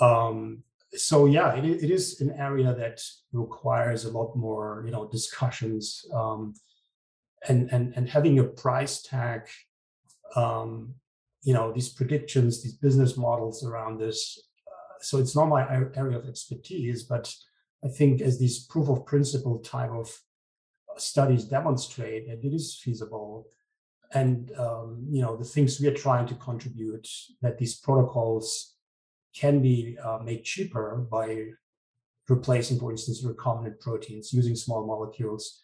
[0.00, 0.62] Um,
[0.94, 3.00] so yeah, it, it is an area that
[3.32, 6.54] requires a lot more you know discussions um,
[7.48, 9.42] and and and having a price tag.
[10.36, 10.94] Um,
[11.42, 14.50] you know these predictions, these business models around this
[15.00, 15.62] so it's not my
[15.96, 17.34] area of expertise, but
[17.84, 20.29] I think as these proof of principle type of uh,
[20.96, 23.48] studies demonstrate that it is feasible,
[24.12, 27.08] and um, you know the things we are trying to contribute
[27.42, 28.74] that these protocols
[29.34, 31.46] can be uh, made cheaper by
[32.28, 35.62] replacing, for instance, recombinant proteins using small molecules.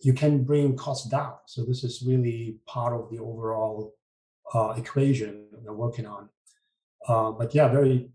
[0.00, 1.34] You can bring costs down.
[1.46, 3.94] So this is really part of the overall
[4.54, 6.28] uh, equation we're working on.
[7.06, 8.10] Uh, but yeah, very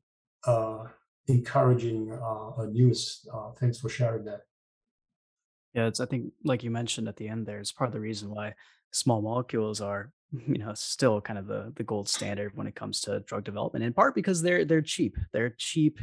[0.47, 0.85] uh,
[1.27, 3.27] encouraging uh, news.
[3.33, 4.41] Uh, thanks for sharing that.
[5.73, 7.99] Yeah, it's I think like you mentioned at the end there, it's part of the
[7.99, 8.53] reason why
[8.91, 10.11] small molecules are
[10.47, 13.85] you know still kind of the the gold standard when it comes to drug development.
[13.85, 15.17] In part because they're they're cheap.
[15.31, 15.99] They're cheap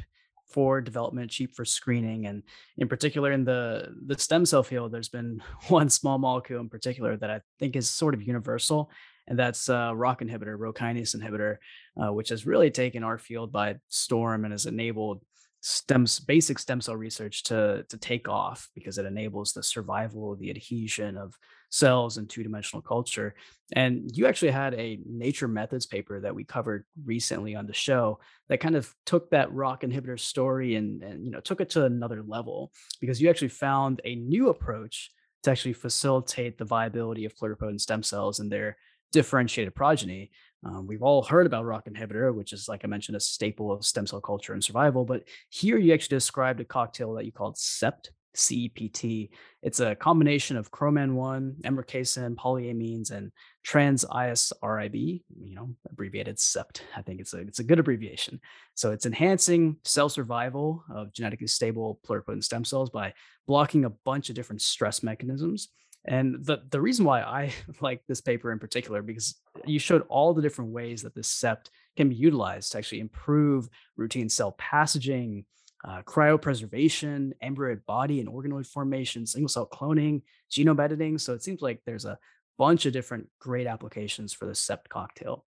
[0.49, 2.43] for development, cheap for screening, and
[2.79, 7.17] in particular in the the stem cell field, there's been one small molecule in particular
[7.17, 8.91] that I think is sort of universal,
[9.29, 11.59] and that's uh, ROCK inhibitor, Rho kinase inhibitor,
[12.03, 15.23] uh, which has really taken our field by storm and has enabled
[15.63, 20.49] stems basic stem cell research to to take off because it enables the survival the
[20.49, 21.37] adhesion of
[21.71, 23.35] cells in two-dimensional culture
[23.73, 28.19] and you actually had a nature methods paper that we covered recently on the show
[28.49, 31.85] that kind of took that rock inhibitor story and and you know took it to
[31.85, 35.11] another level because you actually found a new approach
[35.43, 38.77] to actually facilitate the viability of pluripotent stem cells and their
[39.13, 40.31] differentiated progeny.
[40.65, 43.85] Um, we've all heard about ROCK inhibitor, which is, like I mentioned, a staple of
[43.85, 45.05] stem cell culture and survival.
[45.05, 49.31] But here you actually described a cocktail that you called CEPT, CEPT.
[49.63, 53.33] It's a combination of chroman1, emricasan, polyamines, and
[53.65, 56.83] trans ISRIB, you know, abbreviated CEPT.
[56.97, 58.41] I think it's a, it's a good abbreviation.
[58.75, 63.15] So it's enhancing cell survival of genetically stable pluripotent stem cells by
[63.47, 65.69] blocking a bunch of different stress mechanisms
[66.07, 70.33] and the the reason why I like this paper in particular because you showed all
[70.35, 75.45] the different ways that this CEPT can be utilized to actually improve routine cell passaging,
[75.85, 81.19] uh, cryopreservation, embryoid body and organoid formation, single cell cloning, genome editing.
[81.19, 82.19] So it seems like there's a
[82.59, 85.45] bunch of different great applications for the CEPT cocktail.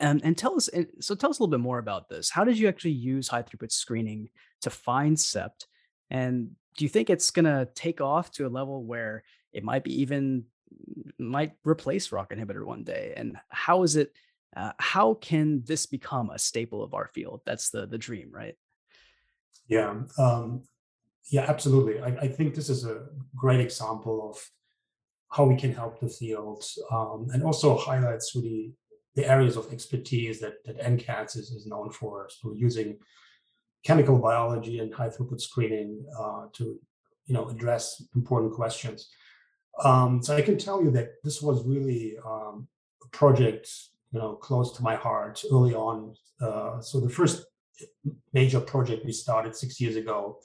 [0.00, 0.68] And, and tell us,
[1.00, 2.28] so tell us a little bit more about this.
[2.28, 4.28] How did you actually use high throughput screening
[4.62, 5.66] to find CEPT?
[6.10, 9.22] And do you think it's going to take off to a level where
[9.54, 10.44] it might be even
[11.18, 14.12] might replace rock inhibitor one day and how is it
[14.56, 17.40] uh, how can this become a staple of our field?
[17.46, 18.56] That's the the dream right?
[19.68, 20.62] Yeah um,
[21.30, 24.36] yeah absolutely I, I, think this is a great example of
[25.30, 28.74] how we can help the field um, and also highlights really
[29.14, 32.98] the areas of expertise that that NCATS is, is known for so using
[33.84, 36.78] chemical biology and high throughput screening uh, to
[37.26, 39.08] you know address important questions
[39.82, 42.68] um, so I can tell you that this was really um,
[43.02, 43.68] a project,
[44.12, 46.14] you know, close to my heart early on.
[46.40, 47.46] Uh, so the first
[48.32, 50.38] major project we started six years ago.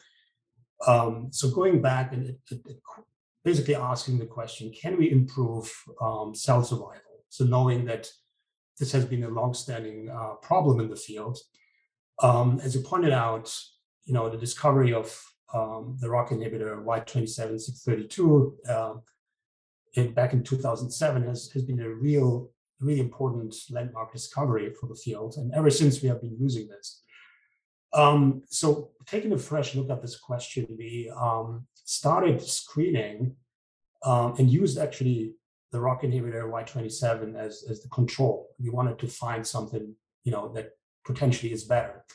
[0.87, 2.77] Um, so going back and it, it, it
[3.43, 5.71] basically asking the question, can we improve
[6.01, 7.23] um, cell survival?
[7.29, 8.09] So knowing that
[8.79, 11.37] this has been a longstanding uh, problem in the field.
[12.23, 13.53] Um, as you pointed out,
[14.05, 15.21] you know, the discovery of
[15.53, 18.93] um, the ROCK inhibitor Y27632 uh,
[19.93, 24.95] in, back in 2007 has, has been a real, really important landmark discovery for the
[24.95, 25.35] field.
[25.37, 27.03] And ever since we have been using this.
[27.93, 33.35] Um, so taking a fresh look at this question, we um, started screening
[34.05, 35.33] um, and used actually
[35.71, 38.49] the ROCK inhibitor Y27 as, as the control.
[38.59, 40.71] We wanted to find something, you know, that
[41.05, 42.05] potentially is better.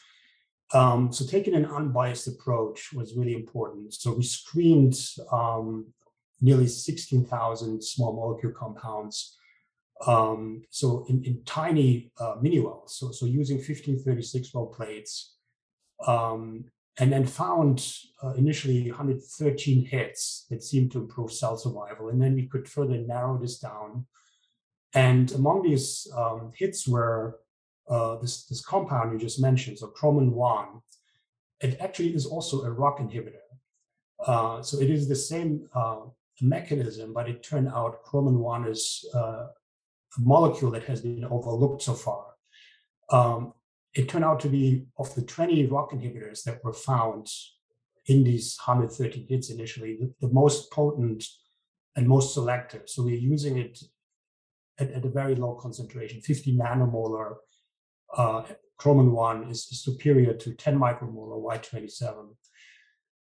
[0.72, 3.94] Um, so taking an unbiased approach was really important.
[3.94, 4.96] So we screened
[5.30, 5.86] um,
[6.40, 9.36] nearly 16,000 small molecule compounds
[10.06, 15.36] Um, so in, in tiny uh, mini wells, so, so using 1536 well plates,
[16.06, 16.64] um,
[16.98, 17.86] and then found
[18.22, 22.10] uh, initially 113 hits that seemed to improve cell survival.
[22.10, 24.06] And then we could further narrow this down.
[24.94, 27.40] And among these um, hits were
[27.88, 30.66] uh, this, this compound you just mentioned, so chroman 1.
[31.60, 33.46] It actually is also a ROCK inhibitor.
[34.24, 36.02] Uh, so it is the same uh,
[36.40, 39.46] mechanism, but it turned out chroman 1 is uh,
[40.16, 42.26] a molecule that has been overlooked so far.
[43.10, 43.54] Um,
[43.94, 47.28] it turned out to be of the 20 ROCK inhibitors that were found
[48.06, 51.24] in these 130 hits initially, the, the most potent
[51.96, 52.82] and most selective.
[52.86, 53.78] So we're using it
[54.78, 57.36] at, at a very low concentration, 50 nanomolar.
[58.16, 58.42] Uh,
[58.76, 62.34] chroman 1 is, superior to 10 micromolar Y27.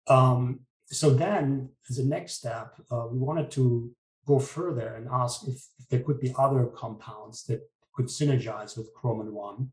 [0.07, 0.61] Um,
[0.91, 3.91] so then, as a next step, uh, we wanted to
[4.25, 7.61] go further and ask if, if, there could be other compounds that
[7.93, 9.71] could synergize with chroman 1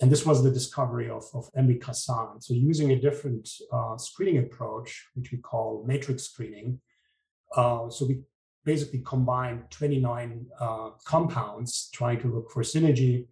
[0.00, 2.42] and this was the discovery of, of emricasan.
[2.42, 6.80] So using a different uh, screening approach, which we call matrix screening.
[7.54, 8.20] Uh, so we
[8.64, 13.26] basically combined 29 uh, compounds trying to look for synergy.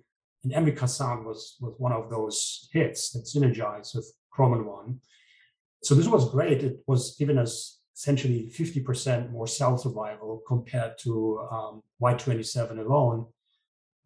[0.44, 5.00] And emricasan was, was one of those hits that synergized with chroman 1.
[5.82, 6.62] So this was great.
[6.62, 13.26] It was given us essentially 50% more cell survival compared to um, Y27 alone.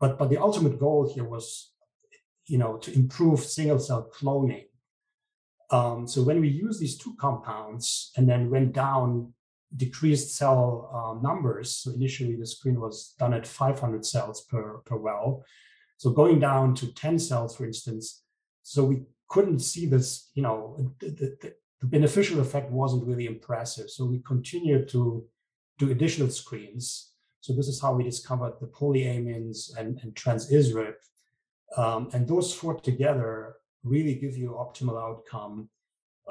[0.00, 1.72] But, but the ultimate goal here was
[2.46, 4.64] you know, to improve single cell cloning.
[5.70, 9.32] Um, so when we use these two compounds and then went down
[9.74, 14.96] decreased cell uh, numbers, so initially the screen was done at 500 cells per, per
[14.96, 15.44] well.
[15.96, 18.22] So going down to 10 cells, for instance,
[18.62, 21.08] so we couldn't see this, you know, the,
[21.40, 23.90] the, the beneficial effect wasn't really impressive.
[23.90, 25.24] So we continued to
[25.78, 27.12] do additional screens.
[27.40, 30.94] So this is how we discovered the polyamines and, and transISRIB
[31.76, 35.68] um, and those four together really give you optimal outcome,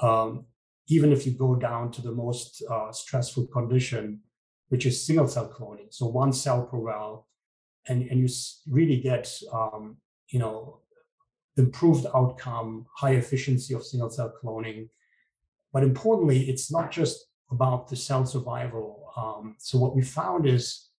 [0.02, 0.46] um,
[0.88, 4.22] even if you go down to the most uh, stressful condition,
[4.70, 5.88] which is single cell cloning.
[5.90, 7.28] So one cell per well,
[7.88, 8.28] and, and you
[8.70, 9.98] really get, um,
[10.30, 10.80] you know,
[11.58, 14.90] improved outcome, high efficiency of single cell cloning.
[15.74, 19.12] But importantly, it's not just about the cell survival.
[19.16, 20.90] Um, so what we found is,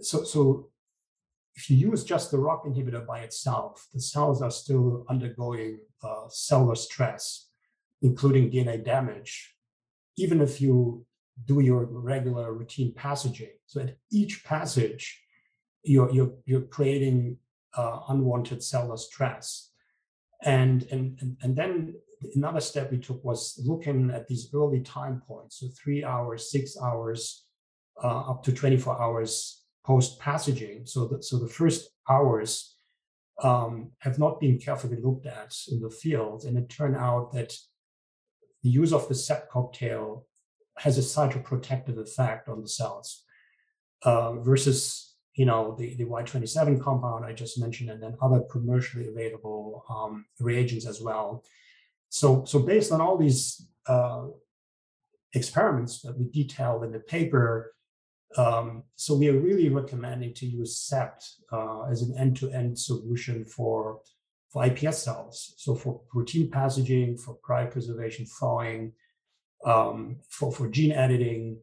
[0.00, 0.70] so so
[1.56, 6.26] if you use just the ROCK inhibitor by itself, the cells are still undergoing uh,
[6.28, 7.48] cellular stress,
[8.02, 9.54] including DNA damage,
[10.16, 11.06] even if you
[11.44, 13.50] do your regular routine passaging.
[13.66, 15.20] So at each passage,
[15.82, 17.38] you're, you're, you're creating
[17.76, 19.70] uh, unwanted cellular stress.
[20.42, 21.94] And, and, and, and then
[22.34, 26.76] another step we took was looking at these early time points, so three hours, six
[26.80, 27.44] hours,
[28.02, 30.86] uh, up to 24 hours post passaging.
[30.86, 32.76] So that so the first hours
[33.42, 37.56] um, have not been carefully looked at in the field, and it turned out that
[38.62, 40.26] the use of the CEPT cocktail
[40.78, 43.22] has a cytoprotective effect on the cells
[44.02, 49.08] uh, versus you know the, the Y27 compound I just mentioned, and then other commercially
[49.08, 51.44] available um, reagents as well.
[52.14, 54.26] So so based on all these uh,
[55.32, 57.74] experiments that we detailed in the paper,
[58.36, 63.98] um, so we are really recommending to use CEPT uh, as an end-to-end solution for,
[64.48, 65.54] for iPS cells.
[65.56, 68.92] So for protein passaging, for cryopreservation, thawing,
[69.66, 71.58] um, for, for gene editing,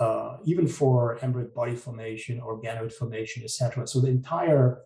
[0.00, 3.86] uh, even for embryonic body formation, organoid formation, etc.
[3.86, 4.80] So the entire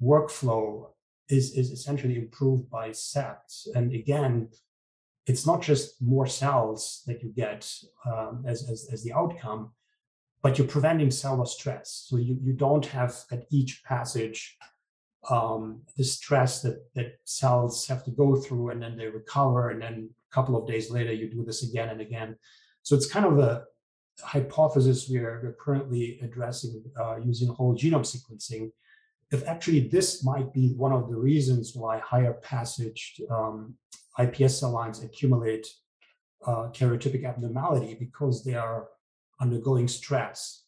[0.00, 0.93] workflow
[1.28, 3.68] is, is essentially improved by CEPT.
[3.74, 4.48] And again,
[5.26, 7.70] it's not just more cells that you get
[8.06, 9.72] um, as, as, as the outcome,
[10.42, 12.06] but you're preventing cellular stress.
[12.08, 14.58] So you, you don't have at each passage
[15.30, 19.70] um, the stress that, that cells have to go through and then they recover.
[19.70, 22.36] And then a couple of days later, you do this again and again.
[22.82, 23.64] So it's kind of a
[24.20, 28.70] hypothesis we are, we're currently addressing uh, using whole genome sequencing.
[29.34, 33.74] If actually this might be one of the reasons why higher passage um,
[34.18, 35.66] iPS cell lines accumulate
[36.46, 38.88] uh, karyotypic abnormality because they are
[39.40, 40.64] undergoing stress.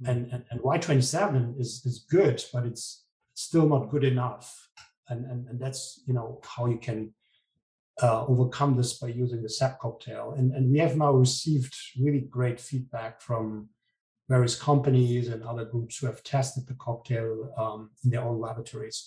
[0.00, 0.10] Hmm.
[0.10, 4.68] And, and, and Y27 is, is good, but it's still not good enough.
[5.08, 7.14] And, and, and that's, you know, how you can
[8.02, 10.34] uh, overcome this by using the CEPT cocktail.
[10.36, 13.68] And, and we have now received really great feedback from
[14.32, 18.98] various companies and other groups who have tested the cocktail um, in their own laboratories.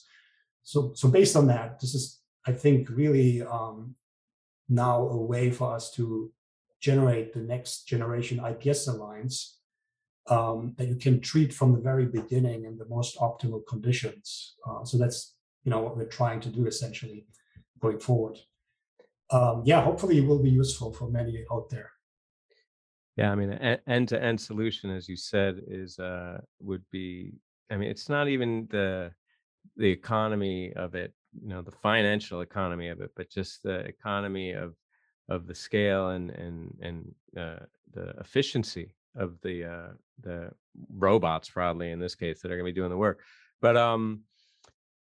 [0.61, 3.95] So, so based on that, this is, I think, really um,
[4.69, 6.31] now a way for us to
[6.79, 9.57] generate the next generation iPS lines
[10.27, 14.55] um, that you can treat from the very beginning in the most optimal conditions.
[14.67, 17.25] Uh, so that's you know what we're trying to do essentially
[17.79, 18.37] going forward.
[19.31, 21.89] Um, yeah, hopefully it will be useful for many out there.
[23.15, 27.33] Yeah, I mean, end to end solution, as you said, is uh, would be.
[27.71, 29.11] I mean, it's not even the
[29.77, 34.51] the economy of it, you know, the financial economy of it, but just the economy
[34.51, 34.75] of
[35.29, 40.51] of the scale and and and uh, the efficiency of the uh, the
[40.93, 43.21] robots, probably in this case, that are going to be doing the work.
[43.61, 44.23] But um,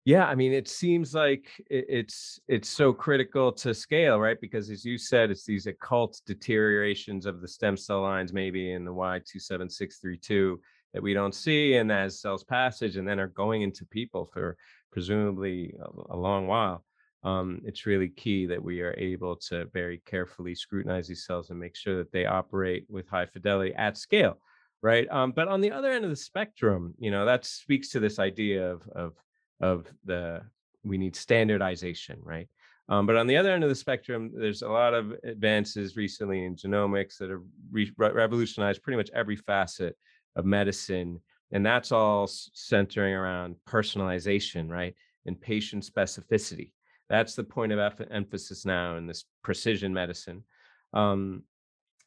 [0.06, 4.40] yeah, I mean, it seems like it's it's so critical to scale, right?
[4.40, 8.84] Because as you said, it's these occult deteriorations of the stem cell lines, maybe in
[8.84, 10.58] the Y27632
[10.94, 14.56] that we don't see, and as cells passage, and then are going into people for
[14.92, 16.84] presumably a, a long while.
[17.24, 21.58] Um, it's really key that we are able to very carefully scrutinize these cells and
[21.58, 24.38] make sure that they operate with high fidelity at scale,
[24.82, 25.10] right?
[25.10, 28.20] Um, but on the other end of the spectrum, you know, that speaks to this
[28.20, 29.14] idea of of
[29.60, 30.42] of the
[30.84, 32.48] we need standardization, right?
[32.88, 36.44] Um, but on the other end of the spectrum, there's a lot of advances recently
[36.44, 39.96] in genomics that have re- revolutionized pretty much every facet
[40.36, 41.20] of medicine.
[41.52, 44.94] And that's all centering around personalization, right?
[45.26, 46.72] And patient specificity.
[47.08, 50.44] That's the point of emphasis now in this precision medicine.
[50.92, 51.42] Um,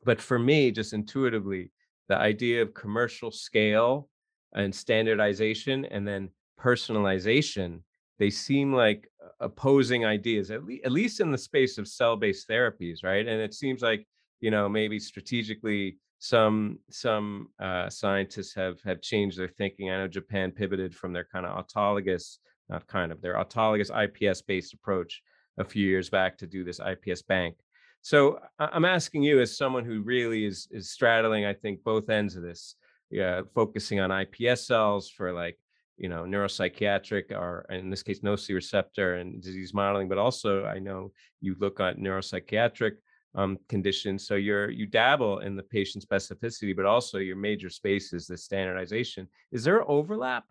[0.06, 1.72] but for me, just intuitively,
[2.08, 4.10] the idea of commercial scale
[4.54, 6.30] and standardization and then
[6.60, 7.82] personalization,
[8.18, 13.04] they seem like opposing ideas, at, le- at least in the space of cell-based therapies,
[13.04, 13.28] right?
[13.28, 14.06] And it seems like
[14.42, 19.90] you know maybe strategically some some uh, scientists have have changed their thinking.
[19.90, 22.38] I know Japan pivoted from their kind of autologous,
[22.68, 25.22] not kind of their autologous IPS-based approach
[25.58, 27.56] a few years back to do this IPS bank.
[28.02, 32.36] So I'm asking you, as someone who really is is straddling, I think, both ends
[32.36, 32.76] of this,
[33.10, 35.58] yeah, focusing on IPS cells for like
[36.00, 41.12] you know neuropsychiatric or in this case nociceptor and disease modeling but also i know
[41.42, 42.94] you look at neuropsychiatric
[43.36, 48.12] um, conditions so you're you dabble in the patient specificity but also your major space
[48.12, 49.28] is the standardization.
[49.52, 50.46] Is there overlap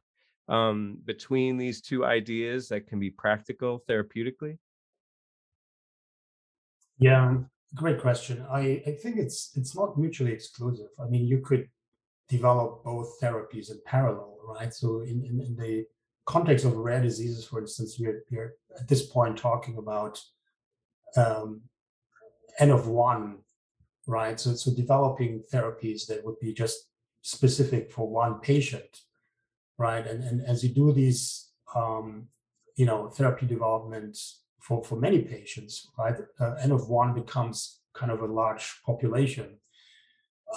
[0.49, 4.59] um, between these two ideas that can be practical therapeutically?
[6.99, 7.39] Yeah
[7.75, 8.47] great question.
[8.51, 10.89] I i think it's it's not mutually exclusive.
[11.01, 11.69] I mean you could
[12.29, 14.73] develop both therapies in parallel, right?
[14.73, 15.87] So in, in, in the
[16.27, 20.21] context of rare diseases, for instance, we're, we're at this point talking about
[21.17, 21.63] um,
[22.59, 23.39] N of one,
[24.07, 24.39] right?
[24.39, 26.89] So, so developing therapies that would be just
[27.23, 29.01] specific for one patient,
[29.79, 30.07] right?
[30.07, 32.29] And, and as you do these, um,
[32.77, 34.19] you know, therapy development
[34.61, 36.17] for, for many patients, right?
[36.39, 39.59] Uh, N of one becomes kind of a large population.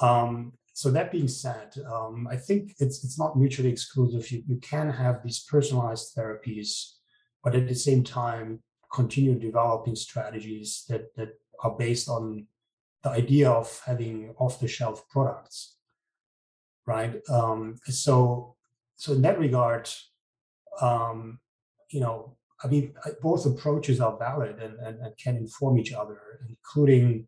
[0.01, 4.31] Um, so that being said, um, I think it's it's not mutually exclusive.
[4.31, 6.93] You, you can have these personalized therapies,
[7.43, 12.47] but at the same time continue developing strategies that that are based on
[13.03, 15.77] the idea of having off-the-shelf products,
[16.87, 17.13] right?
[17.29, 18.55] Um, so
[18.95, 19.87] so in that regard,
[20.81, 21.37] um,
[21.91, 26.19] you know, I mean, both approaches are valid and, and, and can inform each other,
[26.49, 27.27] including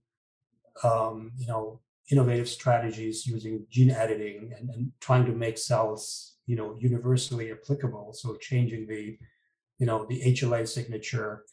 [0.83, 1.81] um, you know
[2.11, 8.13] innovative strategies using gene editing and, and trying to make cells you know universally applicable.
[8.13, 9.17] So changing the
[9.79, 11.45] you know the hla signature.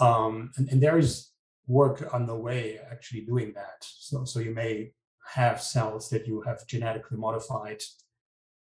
[0.00, 1.30] Um, and, and there is
[1.66, 3.80] work on the way actually doing that.
[3.80, 4.92] So so you may
[5.34, 7.82] have cells that you have genetically modified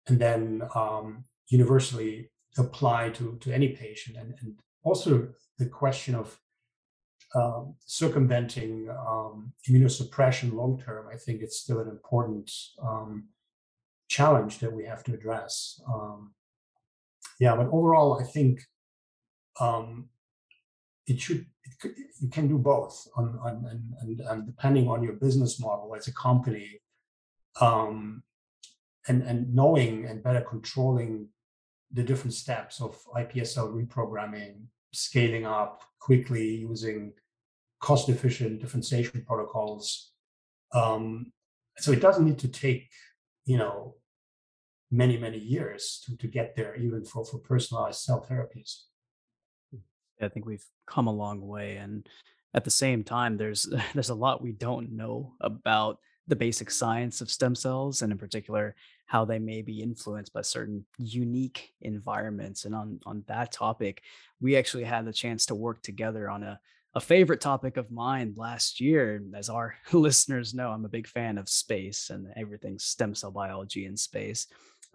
[0.07, 4.17] and then um, universally apply to to any patient.
[4.17, 6.37] And, and also the question of
[7.35, 12.51] um, circumventing um, immunosuppression long term, I think it's still an important
[12.81, 13.29] um,
[14.07, 15.81] challenge that we have to address.
[15.87, 16.33] Um,
[17.39, 18.61] yeah, but overall, I think
[19.59, 20.09] um,
[21.07, 25.13] it should it you can do both, on, on and, and, and, depending on your
[25.13, 26.81] business model as a company,
[27.61, 28.21] and
[29.07, 31.27] and knowing and better controlling
[31.91, 37.13] the different steps of iPSC reprogramming, scaling up quickly using
[37.83, 40.13] cost efficient differentiation protocols.
[40.73, 41.33] Um,
[41.77, 42.89] so it doesn't need to take,
[43.45, 43.95] you know,
[44.89, 48.83] many, many years to, to get there, even for, for personalized cell therapies.
[50.21, 51.75] I think we've come a long way.
[51.75, 52.07] And
[52.53, 57.19] at the same time, there's there's a lot we don't know about the basic science
[57.19, 58.75] of stem cells and in particular
[59.07, 64.03] how they may be influenced by certain unique environments and on on that topic
[64.39, 66.57] we actually had the chance to work together on a
[66.95, 69.21] a favorite topic of mine last year.
[69.35, 73.85] As our listeners know, I'm a big fan of space and everything stem cell biology
[73.85, 74.47] in space.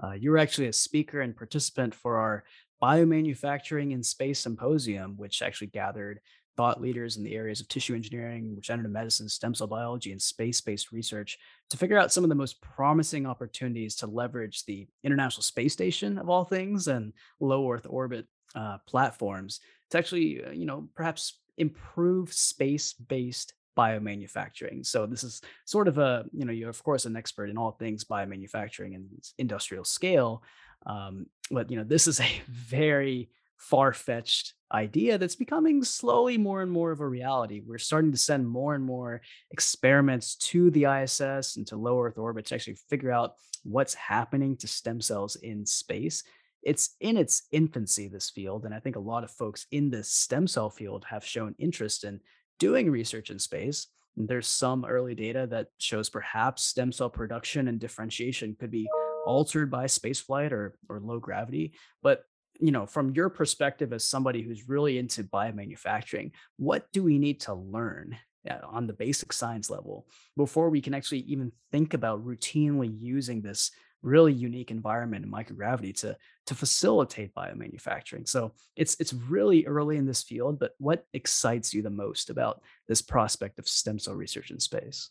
[0.02, 2.44] Uh, you were actually a speaker and participant for our
[2.80, 6.20] Biomanufacturing in Space Symposium, which actually gathered
[6.56, 10.60] thought leaders in the areas of tissue engineering, regenerative medicine, stem cell biology, and space
[10.60, 11.38] based research
[11.70, 16.18] to figure out some of the most promising opportunities to leverage the International Space Station,
[16.18, 19.58] of all things, and low Earth orbit uh, platforms
[19.90, 24.84] to actually, uh, you know, perhaps improve space based biomanufacturing.
[24.84, 27.72] So this is sort of a, you know, you're of course an expert in all
[27.72, 29.06] things biomanufacturing and
[29.38, 30.42] industrial scale.
[30.86, 36.70] Um, but you know, this is a very far-fetched idea that's becoming slowly more and
[36.70, 37.60] more of a reality.
[37.64, 39.20] We're starting to send more and more
[39.50, 44.56] experiments to the ISS and to low Earth orbit to actually figure out what's happening
[44.58, 46.22] to stem cells in space.
[46.68, 48.66] It's in its infancy, this field.
[48.66, 52.04] And I think a lot of folks in the stem cell field have shown interest
[52.04, 52.20] in
[52.58, 53.86] doing research in space.
[54.18, 58.86] And there's some early data that shows perhaps stem cell production and differentiation could be
[59.24, 61.72] altered by spaceflight or, or low gravity.
[62.02, 62.24] But
[62.60, 67.40] you know, from your perspective as somebody who's really into biomanufacturing, what do we need
[67.42, 68.18] to learn
[68.50, 73.40] uh, on the basic science level before we can actually even think about routinely using
[73.40, 73.70] this
[74.02, 76.16] really unique environment in microgravity to
[76.46, 78.28] to facilitate biomanufacturing.
[78.28, 82.62] So it's it's really early in this field, but what excites you the most about
[82.86, 85.10] this prospect of stem cell research in space?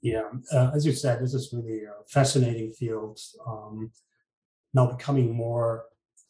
[0.00, 3.20] Yeah, uh, as you said, this is really a fascinating field.
[3.46, 3.92] Um,
[4.74, 5.84] now becoming more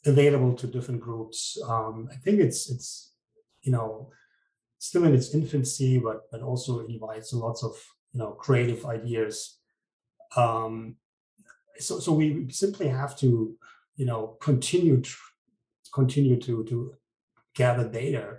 [0.05, 1.59] available to different groups.
[1.67, 3.15] Um, I think it's it's
[3.63, 4.11] you know
[4.79, 7.73] still in its infancy, but but also invites lots of
[8.13, 9.59] you know creative ideas.
[10.37, 10.97] Um,
[11.79, 13.57] so so we simply have to
[13.97, 15.15] you know continue to
[15.93, 16.95] continue to to
[17.55, 18.37] gather data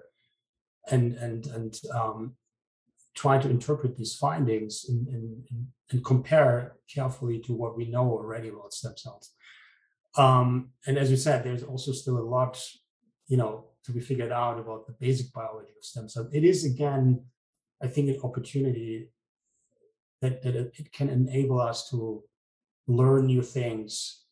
[0.89, 2.35] and and and um,
[3.15, 5.43] try to interpret these findings and, and,
[5.91, 9.31] and compare carefully to what we know already about stem cells.
[10.18, 12.61] Um, and as you said, there's also still a lot,
[13.27, 16.34] you know, to be figured out about the basic biology of stem cells.
[16.34, 17.23] It is again,
[17.81, 19.10] I think, an opportunity
[20.22, 22.23] that, that it can enable us to
[22.88, 24.23] learn new things,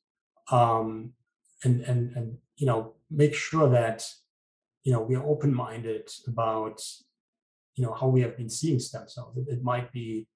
[0.52, 1.14] um,
[1.64, 4.08] and and and you know, make sure that
[4.84, 6.82] you know we are open-minded about
[7.76, 9.38] you know how we have been seeing stem cells.
[9.38, 10.28] It, it might be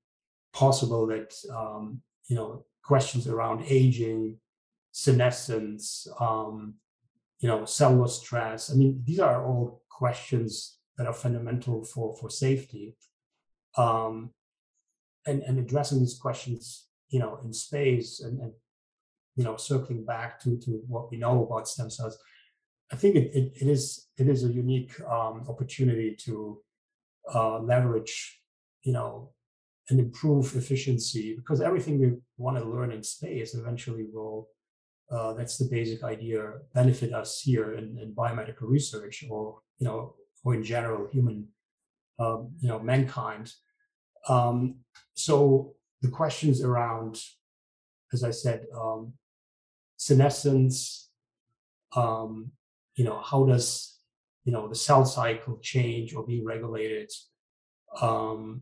[0.54, 4.38] possible that um, you know questions around aging
[4.92, 6.76] senescence, um,
[7.40, 8.72] you know, cellular stress.
[8.72, 12.96] I mean, these are all questions that are fundamental for for safety.
[13.78, 14.32] Um,
[15.28, 18.52] and and addressing these questions, you know, in space and, and
[19.36, 22.18] you know, circling back to to what we know about stem cells,
[22.92, 26.62] I think it it, it is it is a unique um, opportunity to
[27.34, 28.42] uh, leverage,
[28.84, 29.34] you know,
[29.90, 34.50] and improve efficiency because everything we want to learn in space eventually will
[35.12, 40.16] uh, that's the basic idea benefit us here in, in, biomedical research or you know
[40.44, 41.48] or in general human
[42.20, 43.52] um, you know mankind.
[44.28, 44.78] Um,
[45.14, 45.75] so
[46.06, 47.20] the questions around
[48.14, 49.14] as i said um,
[49.98, 51.10] senescence
[51.96, 52.52] um,
[52.96, 53.98] you know how does
[54.44, 57.12] you know the cell cycle change or be regulated
[58.02, 58.62] um,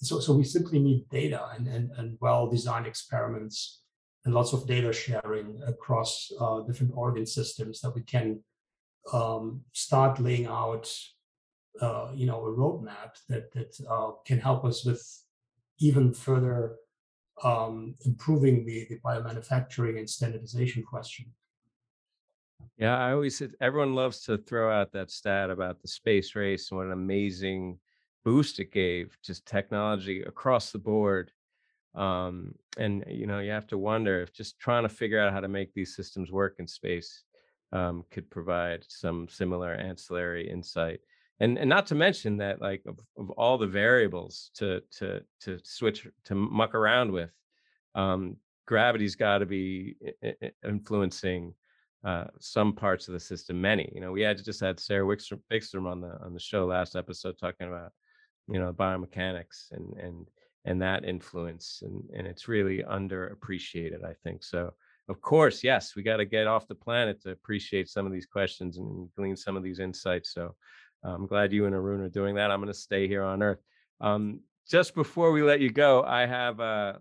[0.00, 3.82] so so we simply need data and and, and well designed experiments
[4.24, 8.40] and lots of data sharing across uh, different organ systems that we can
[9.12, 10.90] um, start laying out,
[11.80, 15.02] uh, you know, a roadmap that that uh, can help us with
[15.78, 16.76] even further
[17.42, 21.26] um, improving the, the biomanufacturing and standardization question.
[22.76, 26.70] Yeah, I always said everyone loves to throw out that stat about the space race
[26.70, 27.78] and what an amazing
[28.24, 31.30] boost it gave just technology across the board
[31.94, 35.40] um, and you know you have to wonder if just trying to figure out how
[35.40, 37.22] to make these systems work in space
[37.72, 41.00] um, could provide some similar ancillary insight
[41.40, 45.58] and and not to mention that like of, of all the variables to to to
[45.64, 47.30] switch to muck around with
[47.94, 48.36] um,
[48.66, 49.96] gravity's got to be
[50.66, 51.54] influencing
[52.04, 53.90] uh, some parts of the system many.
[53.94, 56.96] You know we had just had Sara Wickström, Wickström on the on the show last
[56.96, 57.92] episode talking about
[58.48, 60.28] you know biomechanics and and
[60.66, 64.44] and that influence and and it's really underappreciated i think.
[64.44, 64.72] So
[65.08, 68.24] of course yes we got to get off the planet to appreciate some of these
[68.24, 70.32] questions and glean some of these insights.
[70.32, 70.54] So
[71.04, 72.50] i'm glad you and arun are doing that.
[72.50, 73.60] I'm going to stay here on earth.
[74.00, 76.94] Um, just before we let you go i have uh,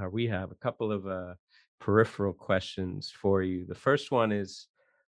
[0.00, 1.34] uh we have a couple of uh,
[1.80, 3.66] peripheral questions for you.
[3.66, 4.68] The first one is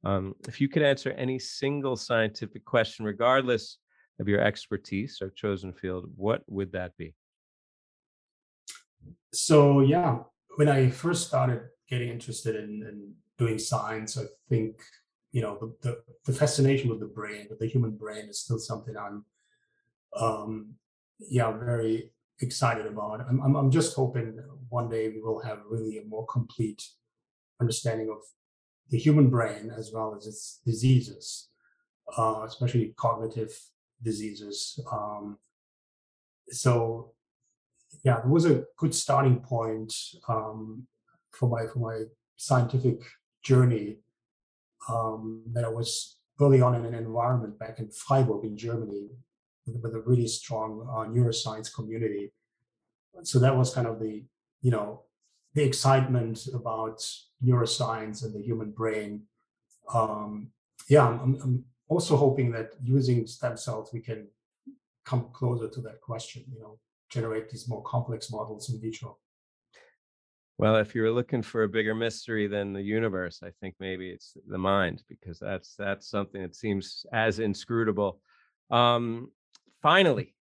[0.04, 3.78] Um, if you could answer any single scientific question, regardless
[4.20, 7.14] of your expertise or chosen field, what would that be?
[9.32, 10.18] So, yeah,
[10.56, 14.80] when I first started getting interested in, in doing science, I think
[15.36, 15.92] you know the, the,
[16.24, 19.26] the fascination with the brain, with the human brain, is still something I'm
[20.18, 20.76] um,
[21.18, 22.10] yeah very
[22.40, 23.20] excited about.
[23.28, 24.26] I'm, I'm I'm just hoping
[24.70, 26.82] one day we will have really a more complete
[27.60, 28.20] understanding of
[28.88, 31.50] the human brain as well as its diseases,
[32.16, 33.52] uh, especially cognitive
[34.02, 34.80] diseases.
[34.90, 35.36] Um,
[36.48, 37.12] so
[38.04, 39.92] yeah, it was a good starting point
[40.30, 40.86] um,
[41.30, 42.04] for my for my
[42.36, 43.02] scientific
[43.42, 43.98] journey.
[44.88, 49.08] Um, that I was early on in an environment back in Freiburg in Germany
[49.66, 52.32] with, with a really strong uh, neuroscience community.
[53.22, 54.24] So that was kind of the
[54.60, 55.02] you know
[55.54, 56.98] the excitement about
[57.42, 59.22] neuroscience and the human brain.
[59.92, 60.50] Um,
[60.88, 64.28] yeah, I'm, I'm also hoping that using stem cells we can
[65.04, 66.44] come closer to that question.
[66.52, 66.78] You know,
[67.10, 69.16] generate these more complex models in vitro.
[70.58, 74.36] Well, if you're looking for a bigger mystery than the universe, I think maybe it's
[74.48, 78.20] the mind because that's that's something that seems as inscrutable.
[78.70, 79.30] Um,
[79.82, 80.34] finally,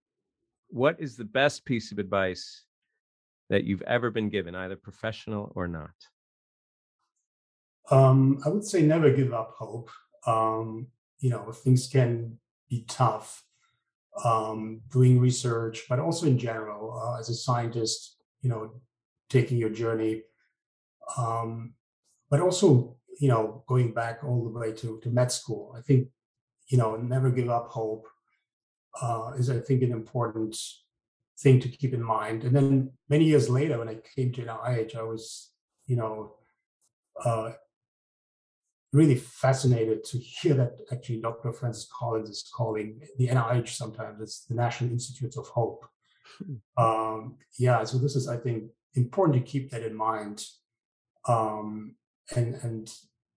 [0.69, 2.63] what is the best piece of advice
[3.49, 5.89] that you've ever been given, either professional or not?
[7.89, 9.89] Um, I would say never give up hope.
[10.27, 10.87] Um,
[11.19, 12.37] you know, things can
[12.69, 13.43] be tough
[14.23, 18.81] um, doing research, but also in general, uh, as a scientist, you know,
[19.29, 20.23] taking your journey,
[21.17, 21.73] um,
[22.29, 25.75] but also, you know, going back all the way to, to med school.
[25.77, 26.07] I think,
[26.67, 28.07] you know, never give up hope
[29.01, 30.57] uh, is, I think, an important
[31.39, 32.43] thing to keep in mind.
[32.43, 35.51] And then many years later, when I came to NIH, I was,
[35.87, 36.35] you know,
[37.23, 37.51] uh,
[38.93, 41.51] really fascinated to hear that actually Dr.
[41.51, 45.85] Francis Collins is calling the NIH sometimes it's the National Institutes of Hope.
[46.37, 46.83] Hmm.
[46.83, 50.45] Um, yeah, so this is I think important to keep that in mind,
[51.27, 51.95] um,
[52.35, 52.93] and and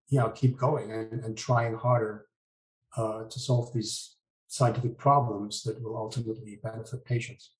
[0.09, 2.27] you know keep going and, and trying harder
[2.97, 4.17] uh, to solve these
[4.49, 7.53] scientific problems that will ultimately benefit patients.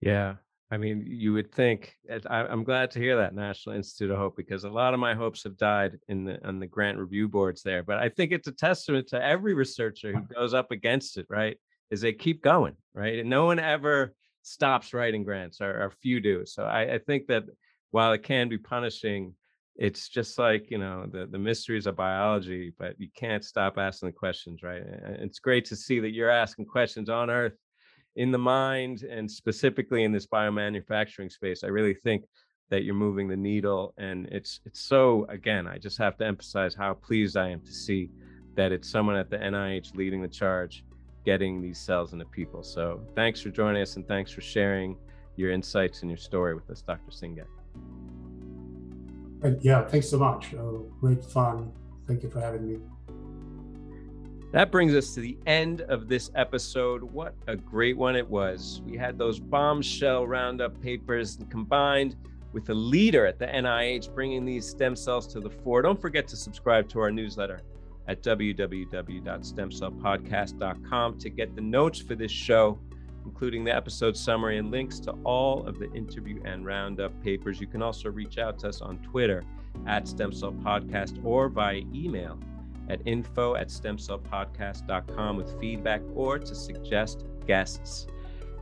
[0.00, 0.34] Yeah,
[0.70, 1.94] I mean, you would think.
[2.28, 5.14] I, am glad to hear that National Institute of Hope because a lot of my
[5.14, 7.82] hopes have died in the on the grant review boards there.
[7.82, 11.26] But I think it's a testament to every researcher who goes up against it.
[11.28, 11.58] Right?
[11.90, 12.76] Is they keep going.
[12.94, 13.20] Right?
[13.20, 14.14] And no one ever
[14.44, 16.44] stops writing grants, or, or few do.
[16.46, 17.44] So I, I think that
[17.90, 19.34] while it can be punishing,
[19.76, 22.72] it's just like you know the the mysteries of biology.
[22.78, 24.62] But you can't stop asking the questions.
[24.62, 24.82] Right?
[25.20, 27.56] It's great to see that you're asking questions on Earth
[28.16, 32.24] in the mind and specifically in this biomanufacturing space i really think
[32.70, 36.74] that you're moving the needle and it's it's so again i just have to emphasize
[36.74, 38.10] how pleased i am to see
[38.54, 40.84] that it's someone at the nih leading the charge
[41.24, 44.96] getting these cells into people so thanks for joining us and thanks for sharing
[45.36, 47.46] your insights and your story with us dr Singeç
[49.60, 51.72] yeah thanks so much uh, great fun
[52.06, 52.78] thank you for having me
[54.54, 57.02] that brings us to the end of this episode.
[57.02, 58.82] What a great one it was.
[58.86, 62.14] We had those bombshell roundup papers combined
[62.52, 65.82] with a leader at the NIH bringing these stem cells to the fore.
[65.82, 67.62] Don't forget to subscribe to our newsletter
[68.08, 72.78] at www.stemcellpodcast.com to get the notes for this show,
[73.24, 77.60] including the episode summary and links to all of the interview and roundup papers.
[77.60, 79.42] You can also reach out to us on Twitter
[79.86, 82.38] at Stem Cell Podcast or via email
[82.88, 88.06] at info at stemcellpodcast.com with feedback or to suggest guests.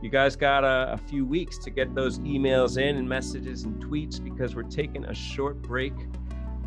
[0.01, 3.81] You guys got a, a, few weeks to get those emails in and messages and
[3.81, 5.93] tweets because we're taking a short break.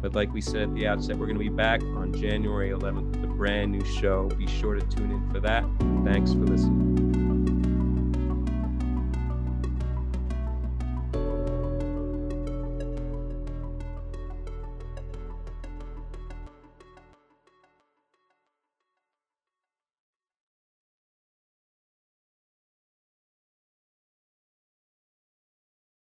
[0.06, 3.10] But like we said at the outset, we're going to be back on January 11th
[3.10, 4.28] with a brand new show.
[4.28, 5.64] Be sure to tune in for that.
[6.04, 7.15] Thanks for listening.